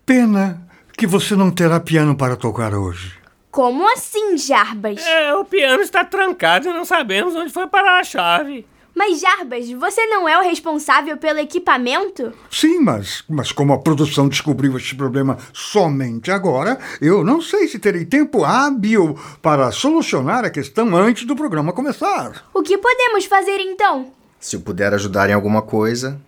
Pena 0.06 0.66
que 0.96 1.06
você 1.06 1.36
não 1.36 1.50
terá 1.50 1.78
piano 1.78 2.16
para 2.16 2.34
tocar 2.34 2.72
hoje. 2.72 3.12
Como 3.50 3.90
assim, 3.92 4.38
Jarbas? 4.38 5.04
É, 5.06 5.34
o 5.34 5.44
piano 5.44 5.82
está 5.82 6.02
trancado 6.02 6.68
e 6.68 6.72
não 6.72 6.84
sabemos 6.84 7.34
onde 7.34 7.52
foi 7.52 7.66
parar 7.66 8.00
a 8.00 8.04
chave. 8.04 8.66
Mas, 8.94 9.20
Jarbas, 9.20 9.70
você 9.70 10.06
não 10.06 10.26
é 10.26 10.38
o 10.38 10.42
responsável 10.42 11.18
pelo 11.18 11.38
equipamento? 11.40 12.32
Sim, 12.50 12.80
mas, 12.80 13.22
mas 13.28 13.52
como 13.52 13.74
a 13.74 13.78
produção 13.78 14.28
descobriu 14.28 14.76
este 14.76 14.94
problema 14.94 15.36
somente 15.52 16.30
agora, 16.30 16.78
eu 17.00 17.22
não 17.22 17.40
sei 17.40 17.68
se 17.68 17.78
terei 17.78 18.06
tempo 18.06 18.44
hábil 18.44 19.16
para 19.42 19.70
solucionar 19.70 20.44
a 20.44 20.50
questão 20.50 20.96
antes 20.96 21.26
do 21.26 21.36
programa 21.36 21.72
começar. 21.72 22.44
O 22.54 22.62
que 22.62 22.78
podemos 22.78 23.26
fazer 23.26 23.58
então? 23.60 24.10
Se 24.40 24.56
eu 24.56 24.60
puder 24.60 24.94
ajudar 24.94 25.28
em 25.28 25.34
alguma 25.34 25.60
coisa. 25.62 26.18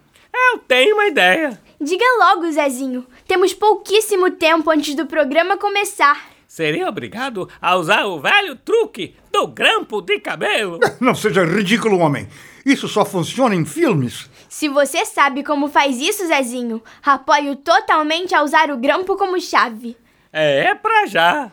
Eu 0.52 0.58
tenho 0.58 0.96
uma 0.96 1.06
ideia. 1.06 1.60
Diga 1.80 2.04
logo, 2.18 2.50
Zezinho. 2.50 3.06
Temos 3.24 3.54
pouquíssimo 3.54 4.32
tempo 4.32 4.68
antes 4.68 4.96
do 4.96 5.06
programa 5.06 5.56
começar. 5.56 6.28
Seria 6.48 6.88
obrigado 6.88 7.48
a 7.62 7.76
usar 7.76 8.04
o 8.06 8.18
velho 8.18 8.56
truque 8.56 9.14
do 9.30 9.46
grampo 9.46 10.00
de 10.00 10.18
cabelo. 10.18 10.80
Não 11.00 11.14
seja 11.14 11.44
ridículo, 11.44 12.00
homem. 12.00 12.28
Isso 12.66 12.88
só 12.88 13.04
funciona 13.04 13.54
em 13.54 13.64
filmes. 13.64 14.28
Se 14.48 14.68
você 14.68 15.06
sabe 15.06 15.44
como 15.44 15.68
faz 15.68 16.00
isso, 16.00 16.26
Zezinho, 16.26 16.82
apoio 17.04 17.54
totalmente 17.54 18.34
a 18.34 18.42
usar 18.42 18.72
o 18.72 18.76
grampo 18.76 19.16
como 19.16 19.40
chave. 19.40 19.96
É 20.32 20.74
pra 20.74 21.06
já. 21.06 21.52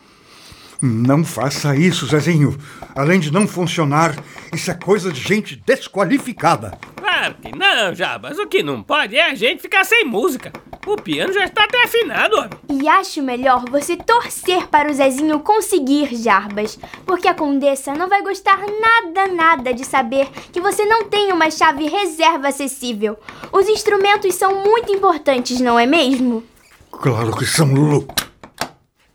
Não 0.80 1.24
faça 1.24 1.74
isso, 1.74 2.06
Zezinho. 2.06 2.56
Além 2.94 3.18
de 3.18 3.32
não 3.32 3.48
funcionar, 3.48 4.14
isso 4.52 4.70
é 4.70 4.74
coisa 4.74 5.12
de 5.12 5.20
gente 5.20 5.56
desqualificada. 5.56 6.78
Claro 6.96 7.34
que 7.42 7.56
não, 7.56 7.92
Jabas. 7.92 8.38
O 8.38 8.46
que 8.46 8.62
não 8.62 8.82
pode 8.82 9.16
é 9.16 9.28
a 9.28 9.34
gente 9.34 9.60
ficar 9.60 9.84
sem 9.84 10.04
música. 10.04 10.52
O 10.86 10.96
piano 10.96 11.32
já 11.32 11.44
está 11.44 11.64
até 11.64 11.84
afinado, 11.84 12.36
homem. 12.36 12.50
E 12.70 12.88
acho 12.88 13.20
melhor 13.22 13.64
você 13.68 13.96
torcer 13.96 14.68
para 14.68 14.88
o 14.88 14.94
Zezinho 14.94 15.40
conseguir, 15.40 16.14
Jarbas, 16.14 16.78
porque 17.04 17.26
a 17.26 17.34
Condessa 17.34 17.92
não 17.92 18.08
vai 18.08 18.22
gostar 18.22 18.58
nada, 18.58 19.32
nada 19.32 19.74
de 19.74 19.84
saber 19.84 20.28
que 20.52 20.60
você 20.60 20.84
não 20.84 21.04
tem 21.06 21.32
uma 21.32 21.50
chave 21.50 21.88
reserva 21.88 22.48
acessível. 22.48 23.18
Os 23.52 23.68
instrumentos 23.68 24.34
são 24.36 24.62
muito 24.64 24.92
importantes, 24.92 25.60
não 25.60 25.78
é 25.78 25.86
mesmo? 25.86 26.44
Claro 26.90 27.36
que 27.36 27.44
são, 27.44 27.66
Lulu. 27.74 28.06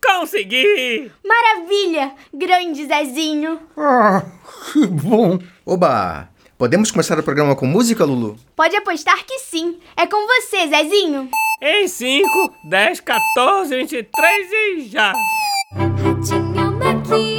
Consegui! 0.04 1.12
Maravilha! 1.26 2.12
Grande 2.34 2.86
Zezinho! 2.86 3.60
Ah, 3.78 4.24
que 4.72 4.86
bom. 4.86 5.40
Oba! 5.66 6.30
Podemos 6.58 6.92
começar 6.92 7.18
o 7.18 7.24
programa 7.24 7.56
com 7.56 7.66
música, 7.66 8.04
Lulu? 8.04 8.38
Pode 8.56 8.76
apostar 8.76 9.26
que 9.26 9.40
sim. 9.40 9.80
É 9.96 10.06
com 10.06 10.28
você, 10.28 10.68
Zezinho. 10.68 11.30
Em 11.62 11.88
5, 11.88 12.28
10, 12.70 13.00
14, 13.00 13.76
23 13.78 14.52
e 14.52 14.82
já! 14.90 15.14
Ratinho 15.72 16.72
Maqui 16.74 17.38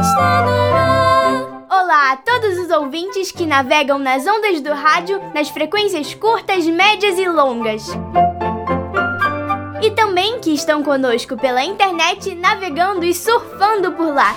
está 0.00 0.44
no 0.46 0.74
ar. 0.74 1.66
Olá 1.70 2.12
a 2.12 2.16
todos 2.16 2.56
os 2.58 2.70
ouvintes 2.70 3.32
que 3.32 3.44
navegam 3.44 3.98
nas 3.98 4.24
ondas 4.26 4.60
do 4.60 4.72
rádio 4.72 5.20
nas 5.34 5.48
frequências 5.48 6.14
curtas, 6.14 6.64
médias 6.66 7.18
e 7.18 7.28
longas. 7.28 7.86
E 9.82 9.90
também 9.90 10.40
que 10.40 10.50
estão 10.50 10.82
conosco 10.82 11.36
pela 11.36 11.64
internet, 11.64 12.34
navegando 12.34 13.04
e 13.04 13.14
surfando 13.14 13.92
por 13.92 14.14
lá. 14.14 14.36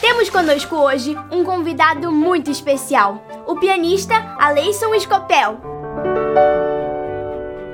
Temos 0.00 0.28
conosco 0.28 0.76
hoje 0.76 1.16
um 1.30 1.44
convidado 1.44 2.10
muito 2.10 2.50
especial, 2.50 3.24
o 3.46 3.56
pianista 3.56 4.14
Aleison 4.38 4.98
Scopel. 4.98 5.60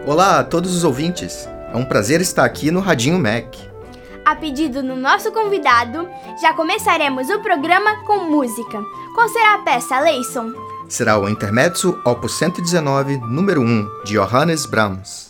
Olá 0.06 0.40
a 0.40 0.44
todos 0.44 0.74
os 0.74 0.84
ouvintes. 0.84 1.48
É 1.72 1.76
um 1.76 1.84
prazer 1.84 2.20
estar 2.20 2.44
aqui 2.44 2.70
no 2.70 2.80
Radinho 2.80 3.18
Mac. 3.18 3.54
A 4.24 4.34
pedido 4.36 4.82
do 4.82 4.94
nosso 4.94 5.32
convidado, 5.32 6.06
já 6.40 6.52
começaremos 6.52 7.30
o 7.30 7.40
programa 7.40 8.04
com 8.04 8.24
música. 8.24 8.82
Qual 9.14 9.28
será 9.28 9.54
a 9.54 9.58
peça, 9.58 9.96
Aleison? 9.96 10.52
Será 10.88 11.18
o 11.18 11.28
Intermezzo 11.28 12.00
Opus 12.02 12.38
119, 12.38 13.18
número 13.18 13.60
1, 13.60 14.04
de 14.06 14.16
Johannes 14.16 14.64
Brahms. 14.64 15.27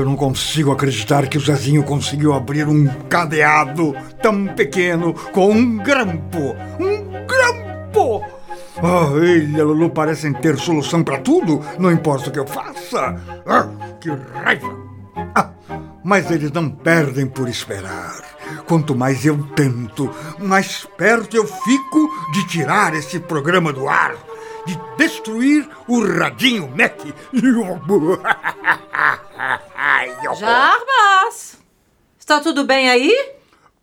Eu 0.00 0.06
não 0.06 0.16
consigo 0.16 0.72
acreditar 0.72 1.28
que 1.28 1.36
o 1.36 1.40
Zezinho 1.40 1.82
conseguiu 1.82 2.32
abrir 2.32 2.66
um 2.66 2.86
cadeado 3.08 3.94
tão 4.22 4.46
pequeno 4.46 5.12
com 5.32 5.50
um 5.50 5.76
grampo. 5.76 6.56
Um 6.80 7.26
grampo! 7.26 8.24
Ah, 8.82 9.10
ele 9.16 9.58
e 9.58 9.60
a 9.60 9.64
Lulu 9.64 9.90
parecem 9.90 10.32
ter 10.32 10.58
solução 10.58 11.04
para 11.04 11.18
tudo, 11.18 11.60
não 11.78 11.92
importa 11.92 12.30
o 12.30 12.32
que 12.32 12.38
eu 12.38 12.46
faça. 12.46 13.20
Ah, 13.46 13.68
que 14.00 14.08
raiva! 14.08 14.74
Ah, 15.34 15.50
mas 16.02 16.30
eles 16.30 16.50
não 16.50 16.70
perdem 16.70 17.26
por 17.26 17.46
esperar. 17.48 18.22
Quanto 18.66 18.96
mais 18.96 19.26
eu 19.26 19.36
tento, 19.54 20.10
mais 20.38 20.86
perto 20.96 21.36
eu 21.36 21.46
fico 21.46 22.10
de 22.32 22.46
tirar 22.48 22.94
esse 22.94 23.20
programa 23.20 23.72
do 23.72 23.86
ar, 23.86 24.14
de 24.66 24.78
destruir 24.96 25.68
o 25.86 26.02
Radinho 26.02 26.70
Mac. 26.74 26.98
Jarbas! 30.40 31.58
Está 32.18 32.40
tudo 32.40 32.64
bem 32.64 32.88
aí? 32.88 33.14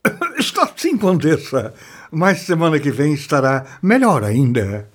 Está 0.40 0.68
sim, 0.76 0.98
Condessa. 0.98 1.72
Mas 2.12 2.40
semana 2.40 2.80
que 2.80 2.90
vem 2.90 3.14
estará 3.14 3.64
melhor 3.80 4.24
ainda. 4.24 4.90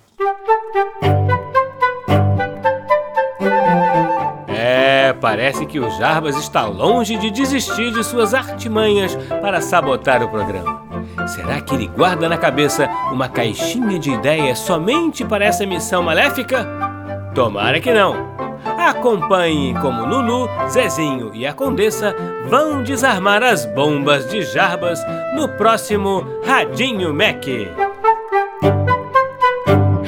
É, 4.49 5.13
parece 5.21 5.65
que 5.65 5.79
o 5.79 5.89
Jarbas 5.91 6.35
está 6.35 6.65
longe 6.65 7.15
de 7.17 7.31
desistir 7.31 7.93
de 7.93 8.03
suas 8.03 8.33
artimanhas 8.33 9.15
para 9.39 9.61
sabotar 9.61 10.21
o 10.21 10.27
programa. 10.27 10.83
Será 11.27 11.61
que 11.61 11.75
ele 11.75 11.87
guarda 11.87 12.27
na 12.27 12.37
cabeça 12.37 12.89
uma 13.09 13.29
caixinha 13.29 13.97
de 13.97 14.11
ideias 14.11 14.59
somente 14.59 15.23
para 15.23 15.45
essa 15.45 15.65
missão 15.65 16.03
maléfica? 16.03 16.67
Tomara 17.33 17.79
que 17.79 17.93
não. 17.93 18.32
Acompanhe 18.65 19.73
como 19.79 20.05
Lulu, 20.05 20.49
Zezinho 20.69 21.31
e 21.33 21.45
a 21.45 21.53
Condessa 21.53 22.15
vão 22.47 22.83
desarmar 22.83 23.43
as 23.43 23.65
bombas 23.65 24.29
de 24.29 24.41
Jarbas 24.43 24.99
no 25.35 25.49
próximo 25.49 26.25
Radinho 26.45 27.13
Mac. 27.13 27.45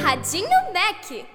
Radinho 0.01 0.49
Mac. 0.73 1.34